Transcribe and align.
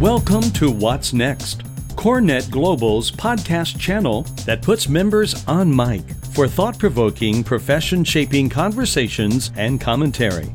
Welcome 0.00 0.42
to 0.52 0.70
What's 0.70 1.14
Next, 1.14 1.62
CoreNet 1.94 2.50
Global's 2.50 3.10
podcast 3.10 3.80
channel 3.80 4.24
that 4.44 4.60
puts 4.60 4.90
members 4.90 5.42
on 5.48 5.74
mic 5.74 6.02
for 6.34 6.46
thought 6.46 6.78
provoking, 6.78 7.42
profession 7.42 8.04
shaping 8.04 8.50
conversations 8.50 9.52
and 9.56 9.80
commentary. 9.80 10.52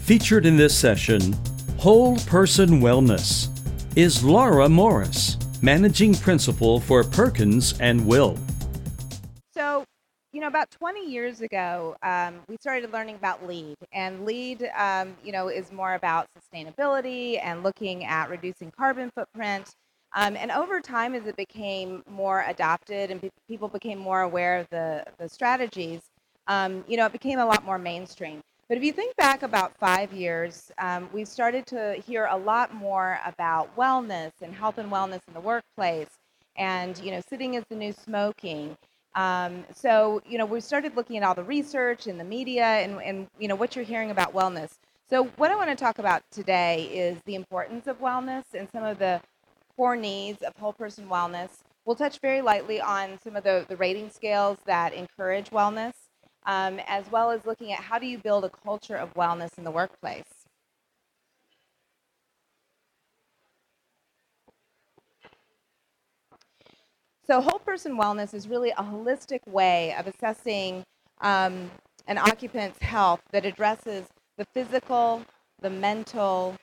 Featured 0.00 0.46
in 0.46 0.56
this 0.56 0.74
session, 0.74 1.36
Whole 1.76 2.16
Person 2.20 2.80
Wellness 2.80 3.50
is 3.94 4.24
Laura 4.24 4.70
Morris, 4.70 5.36
Managing 5.60 6.14
Principal 6.14 6.80
for 6.80 7.04
Perkins 7.04 7.78
and 7.80 8.06
Will. 8.06 8.38
You 10.38 10.42
know, 10.42 10.46
about 10.50 10.70
20 10.70 11.04
years 11.04 11.40
ago, 11.40 11.96
um, 12.04 12.36
we 12.46 12.56
started 12.60 12.92
learning 12.92 13.16
about 13.16 13.44
LEED, 13.44 13.74
and 13.92 14.24
LEED, 14.24 14.70
um, 14.76 15.16
you 15.24 15.32
know, 15.32 15.48
is 15.48 15.72
more 15.72 15.94
about 15.94 16.28
sustainability 16.32 17.40
and 17.42 17.64
looking 17.64 18.04
at 18.04 18.30
reducing 18.30 18.70
carbon 18.70 19.10
footprint. 19.10 19.74
Um, 20.14 20.36
and 20.36 20.52
over 20.52 20.80
time, 20.80 21.16
as 21.16 21.26
it 21.26 21.34
became 21.34 22.04
more 22.08 22.44
adopted 22.46 23.10
and 23.10 23.20
pe- 23.20 23.30
people 23.48 23.66
became 23.66 23.98
more 23.98 24.20
aware 24.20 24.58
of 24.58 24.68
the, 24.70 25.04
the 25.18 25.28
strategies, 25.28 26.02
um, 26.46 26.84
you 26.86 26.96
know, 26.96 27.06
it 27.06 27.12
became 27.12 27.40
a 27.40 27.44
lot 27.44 27.64
more 27.64 27.76
mainstream. 27.76 28.40
But 28.68 28.78
if 28.78 28.84
you 28.84 28.92
think 28.92 29.16
back 29.16 29.42
about 29.42 29.76
five 29.76 30.12
years, 30.12 30.70
um, 30.78 31.08
we've 31.12 31.26
started 31.26 31.66
to 31.66 32.00
hear 32.06 32.26
a 32.26 32.36
lot 32.36 32.72
more 32.72 33.18
about 33.26 33.74
wellness 33.76 34.30
and 34.40 34.54
health 34.54 34.78
and 34.78 34.88
wellness 34.88 35.22
in 35.26 35.34
the 35.34 35.40
workplace, 35.40 36.10
and 36.54 36.96
you 36.98 37.10
know, 37.10 37.20
sitting 37.28 37.54
is 37.54 37.64
the 37.68 37.74
new 37.74 37.92
smoking. 37.92 38.76
Um, 39.18 39.64
so 39.74 40.22
you 40.28 40.38
know, 40.38 40.46
we 40.46 40.60
started 40.60 40.94
looking 40.94 41.16
at 41.16 41.24
all 41.24 41.34
the 41.34 41.42
research 41.42 42.06
and 42.06 42.20
the 42.20 42.24
media, 42.24 42.64
and, 42.64 43.02
and 43.02 43.26
you 43.38 43.48
know, 43.48 43.56
what 43.56 43.74
you're 43.74 43.84
hearing 43.84 44.12
about 44.12 44.32
wellness. 44.32 44.70
So 45.10 45.24
what 45.38 45.50
I 45.50 45.56
want 45.56 45.70
to 45.70 45.76
talk 45.76 45.98
about 45.98 46.22
today 46.30 46.84
is 46.92 47.18
the 47.24 47.34
importance 47.34 47.88
of 47.88 48.00
wellness 48.00 48.44
and 48.54 48.68
some 48.70 48.84
of 48.84 48.98
the 49.00 49.20
core 49.76 49.96
needs 49.96 50.42
of 50.42 50.54
whole 50.56 50.72
person 50.72 51.08
wellness. 51.08 51.48
We'll 51.84 51.96
touch 51.96 52.20
very 52.20 52.42
lightly 52.42 52.80
on 52.80 53.18
some 53.24 53.34
of 53.34 53.42
the, 53.42 53.66
the 53.68 53.76
rating 53.76 54.10
scales 54.10 54.58
that 54.66 54.92
encourage 54.92 55.50
wellness 55.50 55.94
um, 56.46 56.80
as 56.86 57.10
well 57.10 57.30
as 57.30 57.44
looking 57.44 57.72
at 57.72 57.80
how 57.80 57.98
do 57.98 58.06
you 58.06 58.18
build 58.18 58.44
a 58.44 58.50
culture 58.50 58.96
of 58.96 59.12
wellness 59.14 59.56
in 59.58 59.64
the 59.64 59.70
workplace. 59.70 60.37
So, 67.30 67.42
whole 67.42 67.58
person 67.58 67.98
wellness 67.98 68.32
is 68.32 68.48
really 68.48 68.70
a 68.70 68.82
holistic 68.82 69.46
way 69.46 69.94
of 69.98 70.06
assessing 70.06 70.82
um, 71.20 71.70
an 72.06 72.16
occupant's 72.16 72.78
health 72.78 73.20
that 73.32 73.44
addresses 73.44 74.06
the 74.38 74.46
physical, 74.54 75.22
the 75.60 75.68
mental, 75.68 76.56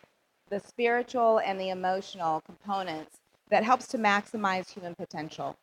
the 0.50 0.60
spiritual, 0.60 1.38
and 1.38 1.60
the 1.60 1.70
emotional 1.70 2.42
components 2.42 3.18
that 3.52 3.64
helps 3.64 3.86
to 3.90 4.00
maximize 4.00 4.72
human 4.72 4.96
potential. 4.96 5.56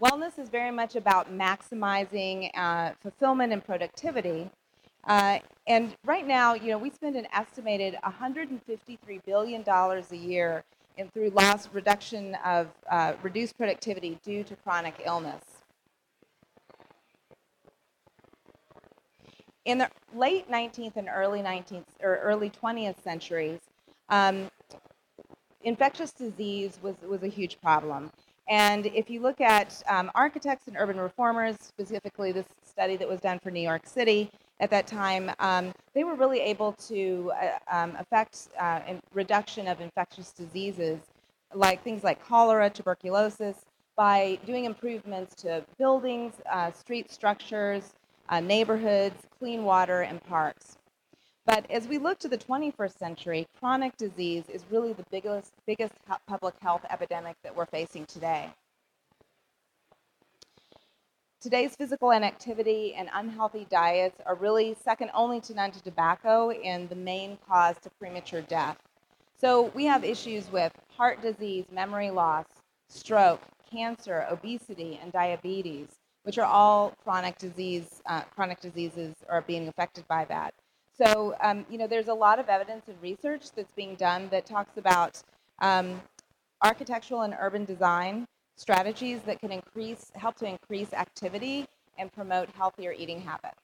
Wellness 0.00 0.38
is 0.38 0.48
very 0.48 0.70
much 0.70 0.94
about 0.94 1.32
maximizing 1.32 2.56
uh, 2.56 2.92
fulfillment 3.02 3.52
and 3.52 3.64
productivity. 3.64 4.48
Uh, 5.02 5.40
and 5.66 5.96
right 6.04 6.26
now, 6.26 6.54
you 6.54 6.68
know, 6.68 6.78
we 6.78 6.90
spend 6.90 7.16
an 7.16 7.26
estimated 7.32 7.96
$153 8.04 9.24
billion 9.24 9.64
a 9.66 10.14
year 10.14 10.62
in 10.96 11.08
through 11.10 11.30
loss 11.30 11.68
reduction 11.72 12.34
of 12.44 12.68
uh, 12.90 13.14
reduced 13.22 13.56
productivity 13.56 14.18
due 14.24 14.42
to 14.44 14.56
chronic 14.56 14.94
illness. 15.04 15.42
In 19.64 19.78
the 19.78 19.90
late 20.14 20.50
19th 20.50 20.96
and 20.96 21.08
early 21.12 21.40
19th 21.40 21.84
or 22.00 22.18
early 22.18 22.50
20th 22.50 23.02
centuries, 23.02 23.60
um, 24.08 24.48
infectious 25.62 26.12
disease 26.12 26.78
was, 26.82 26.94
was 27.06 27.22
a 27.24 27.28
huge 27.28 27.60
problem. 27.60 28.10
And 28.48 28.86
if 28.86 29.10
you 29.10 29.20
look 29.20 29.40
at 29.40 29.82
um, 29.88 30.10
architects 30.14 30.68
and 30.68 30.76
urban 30.78 30.98
reformers, 30.98 31.56
specifically 31.60 32.30
this 32.30 32.46
study 32.64 32.96
that 32.96 33.08
was 33.08 33.20
done 33.20 33.40
for 33.40 33.50
New 33.50 33.60
York 33.60 33.86
City 33.86 34.30
at 34.60 34.70
that 34.70 34.86
time, 34.86 35.30
um, 35.38 35.72
they 35.94 36.04
were 36.04 36.14
really 36.14 36.40
able 36.40 36.72
to 36.72 37.32
uh, 37.40 37.58
um, 37.70 37.96
affect 37.98 38.48
uh, 38.58 38.80
reduction 39.12 39.68
of 39.68 39.80
infectious 39.80 40.30
diseases, 40.30 41.00
like 41.54 41.82
things 41.82 42.02
like 42.02 42.24
cholera, 42.24 42.70
tuberculosis, 42.70 43.56
by 43.96 44.38
doing 44.46 44.64
improvements 44.64 45.34
to 45.42 45.64
buildings, 45.78 46.34
uh, 46.50 46.70
street 46.72 47.10
structures, 47.10 47.94
uh, 48.28 48.40
neighborhoods, 48.40 49.16
clean 49.38 49.64
water, 49.64 50.02
and 50.02 50.22
parks. 50.24 50.76
But 51.46 51.70
as 51.70 51.86
we 51.86 51.98
look 51.98 52.18
to 52.20 52.28
the 52.28 52.38
21st 52.38 52.98
century, 52.98 53.46
chronic 53.58 53.96
disease 53.96 54.44
is 54.52 54.64
really 54.70 54.92
the 54.92 55.04
biggest, 55.10 55.52
biggest 55.66 55.94
public 56.26 56.54
health 56.60 56.84
epidemic 56.90 57.36
that 57.44 57.54
we're 57.54 57.66
facing 57.66 58.04
today. 58.06 58.50
Today's 61.46 61.76
physical 61.76 62.10
inactivity 62.10 62.94
and 62.94 63.08
unhealthy 63.14 63.68
diets 63.70 64.20
are 64.26 64.34
really 64.34 64.74
second 64.82 65.12
only 65.14 65.40
to 65.42 65.54
none 65.54 65.70
to 65.70 65.80
tobacco 65.80 66.50
and 66.50 66.88
the 66.88 66.96
main 66.96 67.38
cause 67.48 67.76
to 67.84 67.90
premature 68.00 68.42
death. 68.42 68.76
So 69.40 69.70
we 69.72 69.84
have 69.84 70.02
issues 70.02 70.50
with 70.50 70.72
heart 70.96 71.22
disease, 71.22 71.66
memory 71.70 72.10
loss, 72.10 72.46
stroke, 72.88 73.40
cancer, 73.70 74.26
obesity, 74.28 74.98
and 75.00 75.12
diabetes, 75.12 75.86
which 76.24 76.36
are 76.36 76.46
all 76.46 76.96
chronic 77.04 77.38
disease, 77.38 78.02
uh, 78.06 78.22
chronic 78.34 78.60
diseases 78.60 79.14
are 79.28 79.42
being 79.42 79.68
affected 79.68 80.04
by 80.08 80.24
that. 80.24 80.52
So, 81.00 81.36
um, 81.40 81.64
you 81.70 81.78
know, 81.78 81.86
there's 81.86 82.08
a 82.08 82.14
lot 82.14 82.40
of 82.40 82.48
evidence 82.48 82.88
and 82.88 83.00
research 83.00 83.52
that's 83.54 83.72
being 83.74 83.94
done 83.94 84.28
that 84.32 84.46
talks 84.46 84.78
about 84.78 85.22
um, 85.60 86.02
architectural 86.60 87.20
and 87.20 87.36
urban 87.40 87.64
design 87.64 88.26
strategies 88.56 89.20
that 89.22 89.40
can 89.40 89.52
increase, 89.52 90.10
help 90.14 90.36
to 90.36 90.46
increase 90.46 90.92
activity 90.92 91.66
and 91.98 92.12
promote 92.12 92.48
healthier 92.50 92.92
eating 92.92 93.20
habits. 93.20 93.60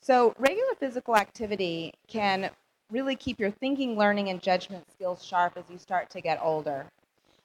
So, 0.00 0.34
regular 0.38 0.74
physical 0.80 1.16
activity 1.16 1.94
can 2.08 2.50
really 2.90 3.14
keep 3.14 3.38
your 3.38 3.50
thinking, 3.50 3.96
learning, 3.96 4.30
and 4.30 4.42
judgment 4.42 4.84
skills 4.92 5.24
sharp 5.24 5.56
as 5.56 5.64
you 5.70 5.78
start 5.78 6.10
to 6.10 6.20
get 6.20 6.40
older. 6.42 6.86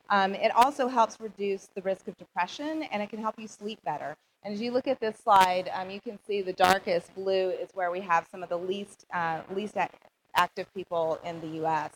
Um, 0.09 0.33
it 0.33 0.51
also 0.55 0.87
helps 0.87 1.19
reduce 1.19 1.69
the 1.75 1.81
risk 1.81 2.07
of 2.07 2.17
depression 2.17 2.83
and 2.83 3.03
it 3.03 3.09
can 3.09 3.19
help 3.19 3.35
you 3.37 3.47
sleep 3.47 3.79
better. 3.83 4.15
And 4.43 4.53
as 4.53 4.61
you 4.61 4.71
look 4.71 4.87
at 4.87 4.99
this 4.99 5.17
slide, 5.17 5.69
um, 5.73 5.89
you 5.89 5.99
can 5.99 6.17
see 6.25 6.41
the 6.41 6.53
darkest 6.53 7.13
blue 7.13 7.49
is 7.49 7.69
where 7.73 7.91
we 7.91 7.99
have 8.01 8.25
some 8.31 8.41
of 8.41 8.49
the 8.49 8.57
least, 8.57 9.05
uh, 9.13 9.41
least 9.53 9.75
active 10.37 10.73
people 10.73 11.19
in 11.25 11.41
the 11.41 11.65
US. 11.65 11.91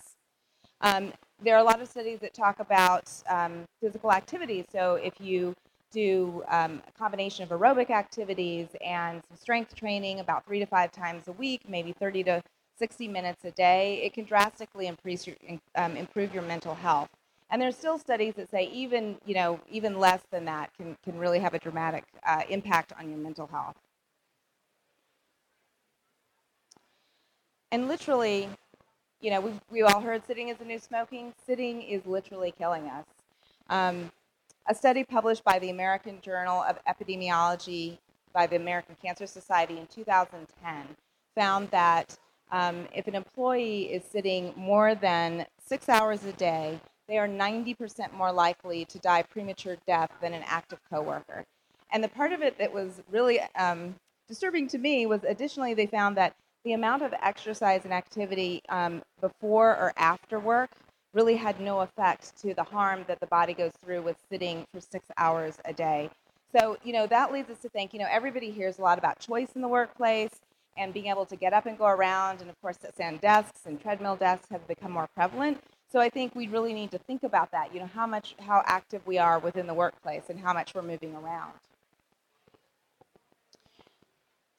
Um, 0.82 1.14
there 1.44 1.56
are 1.56 1.60
a 1.60 1.64
lot 1.64 1.82
of 1.82 1.88
studies 1.88 2.20
that 2.20 2.34
talk 2.34 2.60
about 2.60 3.10
um, 3.30 3.64
physical 3.82 4.12
activity. 4.12 4.66
So 4.72 4.96
if 4.96 5.14
you 5.20 5.56
do 5.92 6.44
um, 6.50 6.82
a 6.88 6.92
combination 6.98 7.44
of 7.44 7.50
aerobic 7.50 7.90
activities 7.90 8.68
and 8.86 9.22
some 9.28 9.38
strength 9.38 9.76
training 9.76 10.20
about 10.20 10.46
three 10.46 10.60
to 10.60 10.66
five 10.66 10.92
times 10.92 11.28
a 11.28 11.34
week, 11.34 11.62
maybe 11.68 11.94
30 11.94 12.24
to 12.24 12.44
60 12.78 13.08
minutes 13.08 13.44
a 13.46 13.52
day, 13.52 14.02
it 14.04 14.14
can 14.14 14.26
drastically 14.26 14.88
improve 14.88 15.26
your, 15.28 15.36
um, 15.76 15.96
improve 15.96 16.34
your 16.34 16.44
mental 16.44 16.76
health. 16.76 17.10
And 17.50 17.62
there's 17.62 17.76
still 17.76 18.00
studies 18.00 18.36
that 18.36 18.50
say 18.50 18.70
even, 18.72 19.18
you 19.26 19.36
know, 19.36 19.60
even 19.70 20.00
less 20.00 20.22
than 20.32 20.46
that 20.46 20.72
can, 20.78 20.96
can 21.04 21.18
really 21.18 21.40
have 21.40 21.54
a 21.54 21.60
dramatic 21.60 22.06
uh, 22.26 22.44
impact 22.50 22.94
on 22.98 23.10
your 23.10 23.18
mental 23.18 23.48
health. 23.48 23.76
And 27.72 27.88
literally, 27.88 28.50
you 29.22 29.32
know, 29.32 29.40
we've, 29.40 29.60
we 29.70 29.82
all 29.82 30.02
heard 30.02 30.26
sitting 30.28 30.50
is 30.50 30.58
the 30.58 30.66
new 30.66 30.80
smoking. 30.80 31.34
Sitting 31.46 31.82
is 31.82 32.06
literally 32.06 32.54
killing 32.58 32.88
us. 32.88 33.06
Um, 33.70 34.12
a 34.68 34.76
study 34.76 35.04
published 35.04 35.44
by 35.44 35.58
the 35.60 35.70
American 35.70 36.20
Journal 36.22 36.62
of 36.64 36.78
Epidemiology 36.86 37.98
by 38.34 38.48
the 38.48 38.56
American 38.56 38.96
Cancer 39.04 39.26
Society 39.26 39.78
in 39.78 39.88
2010 39.88 40.74
found 41.36 41.70
that 41.72 42.18
um, 42.52 42.88
if 42.94 43.08
an 43.08 43.16
employee 43.16 43.84
is 43.84 44.04
sitting 44.04 44.54
more 44.56 44.96
than 44.96 45.46
six 45.66 45.88
hours 45.90 46.26
a 46.26 46.34
day, 46.34 46.80
they 47.08 47.18
are 47.18 47.28
90% 47.28 48.14
more 48.14 48.32
likely 48.32 48.86
to 48.86 49.00
die 49.00 49.24
premature 49.24 49.78
death 49.88 50.12
than 50.22 50.34
an 50.34 50.44
active 50.46 50.80
coworker. 50.90 51.46
And 51.92 52.04
the 52.04 52.10
part 52.10 52.32
of 52.32 52.42
it 52.42 52.58
that 52.58 52.74
was 52.74 53.02
really 53.10 53.40
um, 53.56 53.96
disturbing 54.28 54.68
to 54.70 54.78
me 54.78 55.06
was 55.06 55.24
additionally 55.24 55.74
they 55.74 55.88
found 55.88 56.18
that 56.18 56.36
the 56.64 56.74
amount 56.74 57.02
of 57.02 57.14
exercise 57.22 57.82
and 57.86 57.94
activity 57.94 58.62
um, 58.70 59.02
before 59.20 59.70
or 59.72 59.94
after 59.98 60.40
work 60.40 60.70
really 61.14 61.36
had 61.36 61.60
no 61.60 61.82
effect 61.82 62.40
to 62.42 62.54
the 62.54 62.64
harm 62.64 63.04
that 63.08 63.20
the 63.20 63.28
body 63.28 63.54
goes 63.54 63.72
through 63.84 64.02
with 64.02 64.18
sitting 64.32 64.66
for 64.74 64.80
six 64.80 65.06
hours 65.18 65.58
a 65.66 65.74
day. 65.74 66.10
So, 66.58 66.78
you 66.84 66.94
know, 66.94 67.08
that 67.08 67.32
leads 67.32 67.50
us 67.50 67.60
to 67.60 67.70
think, 67.70 67.94
you 67.94 68.00
know, 68.00 68.08
everybody 68.10 68.52
hears 68.52 68.78
a 68.78 68.82
lot 68.82 68.98
about 68.98 69.20
choice 69.20 69.50
in 69.56 69.62
the 69.62 69.68
workplace 69.68 70.32
and 70.78 70.94
being 70.94 71.08
able 71.08 71.26
to 71.26 71.36
get 71.36 71.54
up 71.54 71.66
and 71.66 71.78
go 71.78 71.86
around. 71.86 72.42
And 72.42 72.50
of 72.50 72.62
course, 72.62 72.78
that 72.78 72.94
stand 72.94 73.22
desks 73.22 73.62
and 73.66 73.82
treadmill 73.82 74.16
desks 74.16 74.48
have 74.52 74.66
become 74.68 74.92
more 74.92 75.08
prevalent. 75.16 75.62
So 75.92 76.00
I 76.00 76.10
think 76.10 76.36
we 76.36 76.48
really 76.48 76.74
need 76.74 76.92
to 76.92 76.98
think 77.00 77.24
about 77.24 77.52
that, 77.52 77.74
you 77.74 77.80
know, 77.82 77.90
how 77.94 78.08
much, 78.08 78.36
how 78.40 78.64
active 78.66 79.06
we 79.06 79.18
are 79.18 79.40
within 79.40 79.68
the 79.68 79.74
workplace 79.74 80.24
and 80.30 80.40
how 80.40 80.54
much 80.54 80.74
we're 80.74 80.82
moving 80.82 81.14
around. 81.16 81.52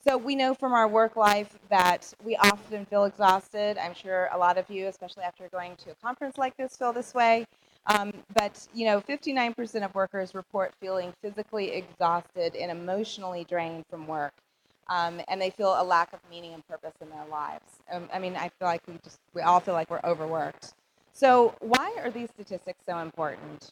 So 0.05 0.17
we 0.17 0.35
know 0.35 0.53
from 0.53 0.73
our 0.73 0.89
work 0.89 1.15
life 1.15 1.57
that 1.71 2.13
we 2.25 2.35
often 2.35 2.85
feel 2.87 3.05
exhausted. 3.05 3.79
I'm 3.79 3.95
sure 3.95 4.29
a 4.33 4.39
lot 4.39 4.59
of 4.59 4.69
you, 4.69 4.89
especially 4.89 5.23
after 5.23 5.49
going 5.51 5.77
to 5.77 5.93
a 5.93 5.95
conference 5.95 6.37
like 6.37 6.57
this, 6.57 6.77
feel 6.77 6.93
this 6.93 7.15
way. 7.15 7.47
Um, 7.87 8.13
but 8.35 8.67
you 8.75 8.85
know, 8.85 9.01
59% 9.01 9.85
of 9.85 9.95
workers 9.95 10.35
report 10.35 10.73
feeling 10.81 11.13
physically 11.23 11.71
exhausted 11.71 12.57
and 12.57 12.73
emotionally 12.73 13.45
drained 13.49 13.85
from 13.89 14.09
work, 14.09 14.33
um, 14.89 15.21
and 15.29 15.41
they 15.41 15.51
feel 15.51 15.81
a 15.81 15.85
lack 15.85 16.13
of 16.13 16.19
meaning 16.29 16.53
and 16.53 16.67
purpose 16.67 16.95
in 17.01 17.09
their 17.09 17.27
lives. 17.31 17.65
Um, 17.91 18.09
I 18.13 18.19
mean, 18.19 18.35
I 18.35 18.49
feel 18.49 18.67
like 18.67 18.83
we 18.89 18.99
just 19.05 19.21
we 19.35 19.43
all 19.43 19.61
feel 19.61 19.75
like 19.75 19.89
we're 19.89 20.01
overworked. 20.03 20.75
So 21.13 21.55
why 21.61 21.95
are 22.03 22.11
these 22.11 22.31
statistics 22.31 22.85
so 22.87 22.99
important? 22.99 23.71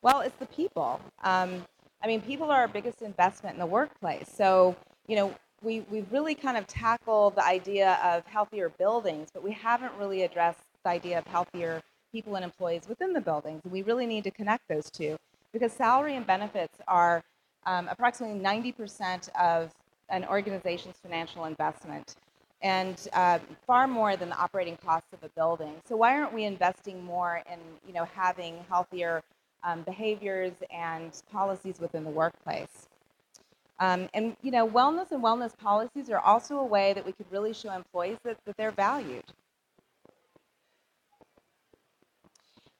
Well, 0.00 0.20
it's 0.20 0.36
the 0.36 0.46
people. 0.46 1.02
Um, 1.22 1.66
I 2.02 2.06
mean, 2.06 2.22
people 2.22 2.50
are 2.50 2.60
our 2.60 2.68
biggest 2.68 3.02
investment 3.02 3.54
in 3.54 3.60
the 3.60 3.66
workplace. 3.66 4.30
So 4.34 4.74
you 5.10 5.16
know, 5.16 5.34
we, 5.62 5.80
we've 5.90 6.10
really 6.10 6.34
kind 6.34 6.56
of 6.56 6.66
tackled 6.66 7.36
the 7.36 7.44
idea 7.44 7.98
of 8.02 8.26
healthier 8.26 8.70
buildings, 8.70 9.28
but 9.32 9.42
we 9.42 9.52
haven't 9.52 9.92
really 9.98 10.22
addressed 10.22 10.60
the 10.84 10.90
idea 10.90 11.18
of 11.18 11.26
healthier 11.26 11.82
people 12.12 12.34
and 12.36 12.44
employees 12.44 12.88
within 12.88 13.12
the 13.12 13.20
buildings. 13.20 13.60
And 13.64 13.72
we 13.72 13.82
really 13.82 14.06
need 14.06 14.24
to 14.24 14.30
connect 14.30 14.68
those 14.68 14.90
two 14.90 15.16
because 15.52 15.72
salary 15.72 16.16
and 16.16 16.26
benefits 16.26 16.78
are 16.88 17.22
um, 17.66 17.88
approximately 17.88 18.40
90% 18.40 19.28
of 19.38 19.70
an 20.08 20.24
organization's 20.24 20.96
financial 21.02 21.44
investment 21.44 22.16
and 22.62 23.08
uh, 23.12 23.38
far 23.66 23.86
more 23.86 24.16
than 24.16 24.28
the 24.28 24.36
operating 24.36 24.76
costs 24.76 25.08
of 25.12 25.22
a 25.22 25.28
building. 25.30 25.74
So 25.86 25.96
why 25.96 26.14
aren't 26.14 26.34
we 26.34 26.44
investing 26.44 27.02
more 27.04 27.42
in 27.50 27.58
you 27.86 27.94
know 27.94 28.06
having 28.14 28.56
healthier 28.68 29.22
um, 29.62 29.82
behaviors 29.82 30.52
and 30.70 31.10
policies 31.32 31.80
within 31.80 32.04
the 32.04 32.10
workplace? 32.10 32.89
Um, 33.80 34.10
and 34.12 34.36
you 34.42 34.50
know, 34.50 34.68
wellness 34.68 35.10
and 35.10 35.22
wellness 35.24 35.56
policies 35.56 36.10
are 36.10 36.20
also 36.20 36.58
a 36.58 36.64
way 36.64 36.92
that 36.92 37.04
we 37.04 37.12
could 37.12 37.26
really 37.30 37.54
show 37.54 37.72
employees 37.72 38.18
that, 38.24 38.36
that 38.44 38.56
they're 38.58 38.70
valued. 38.70 39.24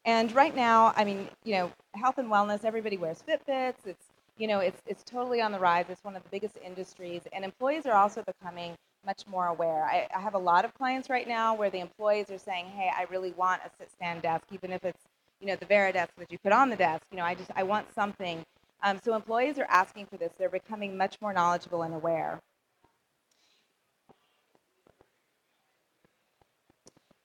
And 0.04 0.32
right 0.32 0.54
now, 0.54 0.92
I 0.96 1.04
mean, 1.04 1.28
you 1.44 1.54
know, 1.54 1.72
health 1.94 2.18
and 2.18 2.28
wellness, 2.28 2.64
everybody 2.64 2.96
wears 2.96 3.22
Fitbits. 3.26 3.86
It's, 3.86 4.06
you 4.38 4.46
know, 4.46 4.60
it's, 4.60 4.80
it's 4.86 5.02
totally 5.04 5.40
on 5.40 5.52
the 5.52 5.58
rise. 5.58 5.86
It's 5.88 6.04
one 6.04 6.16
of 6.16 6.22
the 6.22 6.28
biggest 6.30 6.56
industries. 6.64 7.22
And 7.32 7.44
employees 7.44 7.86
are 7.86 7.94
also 7.94 8.22
becoming 8.22 8.74
much 9.04 9.26
more 9.26 9.46
aware. 9.46 9.84
I, 9.84 10.08
I 10.14 10.20
have 10.20 10.34
a 10.34 10.38
lot 10.38 10.64
of 10.64 10.74
clients 10.74 11.08
right 11.08 11.28
now 11.28 11.54
where 11.54 11.70
the 11.70 11.80
employees 11.80 12.30
are 12.30 12.38
saying, 12.38 12.66
hey, 12.66 12.90
I 12.94 13.06
really 13.10 13.32
want 13.32 13.62
a 13.64 13.70
sit-stand 13.78 14.22
desk, 14.22 14.44
even 14.52 14.72
if 14.72 14.84
it's, 14.84 15.02
you 15.40 15.46
know, 15.46 15.56
the 15.56 15.66
Varidesk 15.66 16.08
that 16.18 16.30
you 16.30 16.38
put 16.38 16.52
on 16.52 16.70
the 16.70 16.76
desk. 16.76 17.04
You 17.10 17.18
know, 17.18 17.24
I 17.24 17.34
just, 17.34 17.50
I 17.54 17.62
want 17.62 17.92
something 17.94 18.44
um, 18.82 18.98
so 19.02 19.14
employees 19.14 19.58
are 19.58 19.66
asking 19.68 20.06
for 20.06 20.16
this. 20.16 20.32
They're 20.38 20.48
becoming 20.48 20.96
much 20.96 21.20
more 21.20 21.32
knowledgeable 21.32 21.82
and 21.82 21.94
aware. 21.94 22.40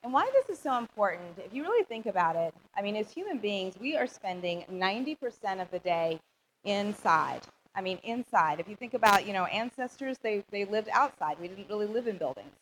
And 0.04 0.14
why 0.14 0.30
this 0.34 0.56
is 0.56 0.62
so 0.62 0.78
important, 0.78 1.40
if 1.44 1.52
you 1.52 1.64
really 1.64 1.84
think 1.84 2.06
about 2.06 2.36
it, 2.36 2.54
I 2.78 2.84
mean, 2.84 2.96
as 2.96 3.10
human 3.12 3.40
beings, 3.40 3.74
we 3.80 3.98
are 3.98 4.06
spending 4.06 4.64
90% 4.72 5.62
of 5.62 5.72
the 5.72 5.80
day 5.80 6.20
inside. 6.64 7.42
I 7.74 7.82
mean, 7.82 7.98
inside. 8.04 8.60
If 8.60 8.70
you 8.70 8.76
think 8.76 8.94
about, 8.94 9.26
you 9.26 9.34
know, 9.34 9.46
ancestors, 9.46 10.18
they, 10.22 10.44
they 10.52 10.66
lived 10.66 10.90
outside. 10.94 11.38
We 11.42 11.48
didn't 11.48 11.68
really 11.70 11.88
live 11.88 12.08
in 12.08 12.18
buildings. 12.18 12.54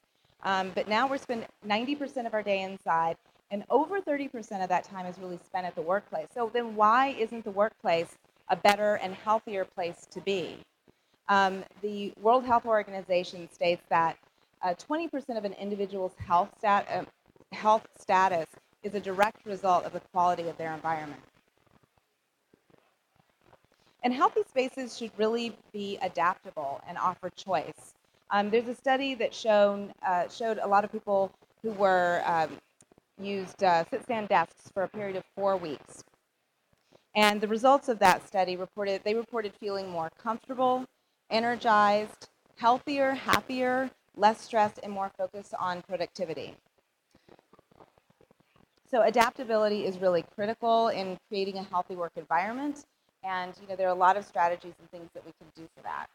Um, 0.44 0.72
but 0.74 0.88
now 0.88 1.08
we're 1.08 1.18
spending 1.18 1.48
90% 1.68 2.26
of 2.26 2.34
our 2.34 2.44
day 2.44 2.62
inside, 2.62 3.18
and 3.52 3.64
over 3.70 4.00
30% 4.00 4.64
of 4.64 4.70
that 4.70 4.86
time 4.86 5.06
is 5.06 5.18
really 5.20 5.40
spent 5.46 5.66
at 5.66 5.76
the 5.76 5.82
workplace. 5.82 6.28
So 6.34 6.50
then 6.54 6.76
why 6.76 7.10
isn't 7.10 7.44
the 7.44 7.52
workplace 7.52 8.18
a 8.50 8.56
better 8.56 8.96
and 8.96 9.14
healthier 9.14 9.66
place 9.66 10.08
to 10.12 10.22
be. 10.22 10.58
Um, 11.30 11.64
the 11.82 12.14
World 12.22 12.46
Health 12.46 12.66
Organization 12.66 13.50
states 13.52 13.84
that 13.90 14.18
uh, 14.62 14.74
20% 14.74 15.38
of 15.38 15.46
an 15.46 15.54
individual's 15.54 16.14
health, 16.18 16.50
stat, 16.58 16.88
uh, 16.90 17.56
health 17.56 17.88
status 17.98 18.48
is 18.84 18.94
a 18.96 19.00
direct 19.00 19.46
result 19.46 19.86
of 19.86 19.94
the 19.94 20.02
quality 20.12 20.48
of 20.50 20.58
their 20.58 20.74
environment. 20.74 21.22
And 24.04 24.14
healthy 24.14 24.42
spaces 24.50 24.98
should 24.98 25.12
really 25.18 25.56
be 25.72 25.98
adaptable 26.02 26.82
and 26.88 26.98
offer 26.98 27.30
choice. 27.30 27.94
Um, 28.32 28.50
there's 28.50 28.68
a 28.68 28.76
study 28.76 29.16
that 29.16 29.34
shown, 29.34 29.94
uh, 30.06 30.28
showed 30.28 30.58
a 30.58 30.68
lot 30.68 30.84
of 30.84 30.92
people 30.92 31.32
who 31.62 31.72
were 31.72 32.22
um, 32.26 32.50
used 33.18 33.64
uh, 33.64 33.86
sit-stand 33.90 34.28
desks 34.28 34.70
for 34.74 34.84
a 34.84 34.90
period 34.90 35.16
of 35.16 35.24
four 35.36 35.56
weeks. 35.56 36.04
And 37.16 37.42
the 37.42 37.48
results 37.48 37.90
of 37.90 38.00
that 38.00 38.26
study 38.28 38.56
reported 38.56 39.02
they 39.04 39.14
reported 39.14 39.54
feeling 39.60 39.90
more 39.90 40.10
comfortable, 40.18 40.86
energized, 41.30 42.30
healthier, 42.58 43.14
happier, 43.14 43.92
less 44.16 44.42
stressed, 44.42 44.80
and 44.82 44.92
more 44.92 45.12
focused 45.18 45.54
on 45.60 45.82
productivity. 45.84 46.56
So 48.90 49.02
adaptability 49.02 49.86
is 49.86 49.98
really 49.98 50.24
critical 50.36 50.90
in 50.90 51.18
creating 51.28 51.58
a 51.58 51.64
healthy 51.64 51.96
work 51.96 52.12
environment. 52.16 52.86
And 53.24 53.54
you 53.62 53.68
know, 53.68 53.76
there 53.76 53.88
are 53.88 53.96
a 53.96 53.98
lot 53.98 54.18
of 54.18 54.26
strategies 54.26 54.74
and 54.80 54.90
things 54.92 55.10
that 55.14 55.26
we 55.26 55.32
can 55.40 55.48
do 55.56 55.68
for 55.76 55.84
that. 55.84 56.08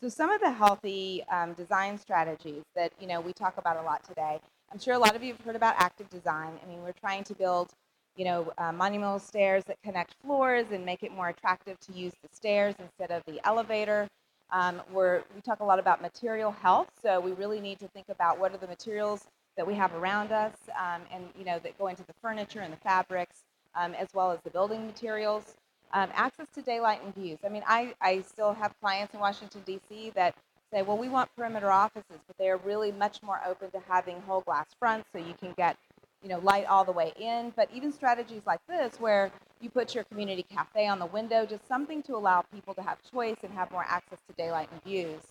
So 0.00 0.08
some 0.08 0.30
of 0.30 0.40
the 0.40 0.50
healthy 0.50 1.22
um, 1.30 1.52
design 1.52 1.98
strategies 1.98 2.62
that 2.74 2.92
you 3.00 3.06
know 3.06 3.20
we 3.20 3.32
talk 3.32 3.56
about 3.56 3.76
a 3.76 3.82
lot 3.82 4.02
today. 4.02 4.40
I'm 4.72 4.78
sure 4.78 4.94
a 4.94 4.98
lot 4.98 5.14
of 5.14 5.22
you 5.22 5.32
have 5.32 5.44
heard 5.44 5.56
about 5.56 5.74
active 5.78 6.08
design. 6.08 6.58
I 6.64 6.68
mean, 6.68 6.82
we're 6.82 6.92
trying 6.92 7.24
to 7.24 7.34
build 7.34 7.70
you 8.16 8.24
know, 8.24 8.52
uh, 8.58 8.72
monumental 8.72 9.18
stairs 9.18 9.64
that 9.64 9.80
connect 9.82 10.14
floors 10.22 10.66
and 10.70 10.84
make 10.84 11.02
it 11.02 11.12
more 11.12 11.28
attractive 11.28 11.78
to 11.80 11.92
use 11.92 12.12
the 12.22 12.28
stairs 12.34 12.74
instead 12.78 13.10
of 13.10 13.22
the 13.26 13.44
elevator. 13.46 14.08
Um, 14.50 14.82
we're, 14.92 15.22
we 15.34 15.40
talk 15.40 15.60
a 15.60 15.64
lot 15.64 15.78
about 15.78 16.02
material 16.02 16.50
health, 16.50 16.90
so 17.02 17.20
we 17.20 17.32
really 17.32 17.60
need 17.60 17.78
to 17.80 17.88
think 17.88 18.08
about 18.10 18.38
what 18.38 18.52
are 18.52 18.58
the 18.58 18.66
materials 18.66 19.26
that 19.56 19.66
we 19.66 19.74
have 19.74 19.94
around 19.94 20.30
us 20.30 20.52
um, 20.78 21.02
and, 21.12 21.24
you 21.38 21.44
know, 21.44 21.58
that 21.60 21.78
go 21.78 21.88
into 21.88 22.04
the 22.04 22.14
furniture 22.20 22.60
and 22.60 22.72
the 22.72 22.78
fabrics, 22.78 23.44
um, 23.74 23.94
as 23.94 24.08
well 24.14 24.30
as 24.30 24.40
the 24.44 24.50
building 24.50 24.86
materials. 24.86 25.54
Um, 25.94 26.08
access 26.14 26.46
to 26.54 26.62
daylight 26.62 27.02
and 27.04 27.14
views. 27.14 27.38
I 27.44 27.50
mean, 27.50 27.62
I, 27.66 27.94
I 28.00 28.22
still 28.22 28.54
have 28.54 28.74
clients 28.80 29.12
in 29.12 29.20
Washington, 29.20 29.60
D.C. 29.66 30.12
that 30.14 30.34
say, 30.72 30.80
well, 30.80 30.96
we 30.96 31.08
want 31.08 31.28
perimeter 31.36 31.70
offices, 31.70 32.18
but 32.26 32.36
they 32.38 32.48
are 32.48 32.56
really 32.58 32.92
much 32.92 33.22
more 33.22 33.40
open 33.46 33.70
to 33.72 33.80
having 33.86 34.20
whole 34.22 34.40
glass 34.40 34.66
fronts 34.78 35.08
so 35.12 35.18
you 35.18 35.34
can 35.38 35.52
get 35.56 35.76
you 36.22 36.28
know, 36.28 36.38
light 36.40 36.66
all 36.66 36.84
the 36.84 36.92
way 36.92 37.12
in, 37.18 37.52
but 37.56 37.68
even 37.74 37.92
strategies 37.92 38.42
like 38.46 38.60
this 38.68 39.00
where 39.00 39.30
you 39.60 39.70
put 39.70 39.94
your 39.94 40.04
community 40.04 40.44
cafe 40.44 40.86
on 40.86 40.98
the 40.98 41.06
window, 41.06 41.44
just 41.46 41.66
something 41.66 42.02
to 42.04 42.16
allow 42.16 42.42
people 42.42 42.74
to 42.74 42.82
have 42.82 42.98
choice 43.12 43.36
and 43.42 43.52
have 43.52 43.70
more 43.70 43.84
access 43.86 44.18
to 44.28 44.34
daylight 44.34 44.68
and 44.72 44.82
views. 44.84 45.22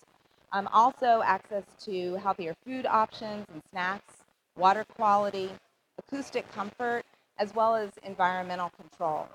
Um, 0.52 0.68
also 0.72 1.22
access 1.24 1.64
to 1.84 2.14
healthier 2.16 2.54
food 2.66 2.86
options 2.86 3.46
and 3.52 3.62
snacks, 3.70 4.14
water 4.56 4.84
quality, 4.84 5.50
acoustic 5.98 6.50
comfort, 6.52 7.04
as 7.38 7.54
well 7.54 7.74
as 7.74 7.90
environmental 8.04 8.70
control. 8.70 9.28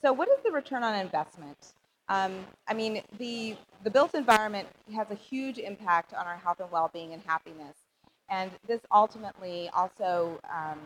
So 0.00 0.12
what 0.12 0.28
is 0.28 0.38
the 0.44 0.50
return 0.52 0.82
on 0.82 0.94
investment? 0.94 1.74
Um, 2.08 2.46
I 2.66 2.74
mean, 2.74 3.02
the, 3.18 3.56
the 3.84 3.90
built 3.90 4.14
environment 4.14 4.68
has 4.94 5.10
a 5.10 5.14
huge 5.14 5.58
impact 5.58 6.14
on 6.14 6.26
our 6.26 6.36
health 6.36 6.60
and 6.60 6.70
well-being 6.70 7.12
and 7.12 7.22
happiness. 7.26 7.76
And 8.30 8.50
this 8.66 8.80
ultimately 8.92 9.70
also, 9.74 10.40
um, 10.50 10.78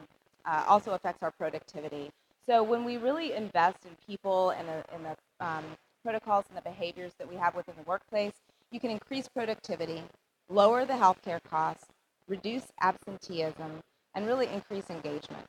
uh, 0.45 0.65
also 0.67 0.93
affects 0.93 1.23
our 1.23 1.31
productivity. 1.33 2.11
So 2.47 2.63
when 2.63 2.85
we 2.85 2.97
really 2.97 3.35
invest 3.35 3.79
in 3.85 3.97
people 4.07 4.51
and 4.51 4.67
the, 4.69 4.85
in 4.95 5.03
the 5.03 5.47
um, 5.47 5.65
protocols 6.03 6.45
and 6.49 6.59
the 6.59 6.63
behaviors 6.63 7.13
that 7.19 7.29
we 7.29 7.37
have 7.37 7.55
within 7.55 7.75
the 7.77 7.89
workplace, 7.89 8.33
you 8.71 8.81
can 8.81 8.91
increase 8.91 9.29
productivity, 9.29 10.03
lower 10.49 10.85
the 10.85 10.95
healthcare 10.95 11.43
costs, 11.49 11.87
reduce 12.29 12.65
absenteeism, 12.81 13.83
and 14.15 14.27
really 14.27 14.49
increase 14.49 14.91
engagement. 14.91 15.47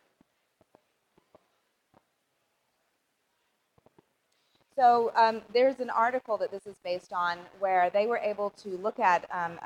So 4.75 5.11
um, 5.15 5.41
there's 5.53 5.79
an 5.79 5.89
article 5.89 6.37
that 6.37 6.51
this 6.51 6.65
is 6.65 6.75
based 6.83 7.13
on 7.13 7.37
where 7.59 7.89
they 7.91 8.07
were 8.07 8.17
able 8.17 8.49
to 8.51 8.69
look 8.69 8.99
at 8.99 9.25
um, 9.31 9.59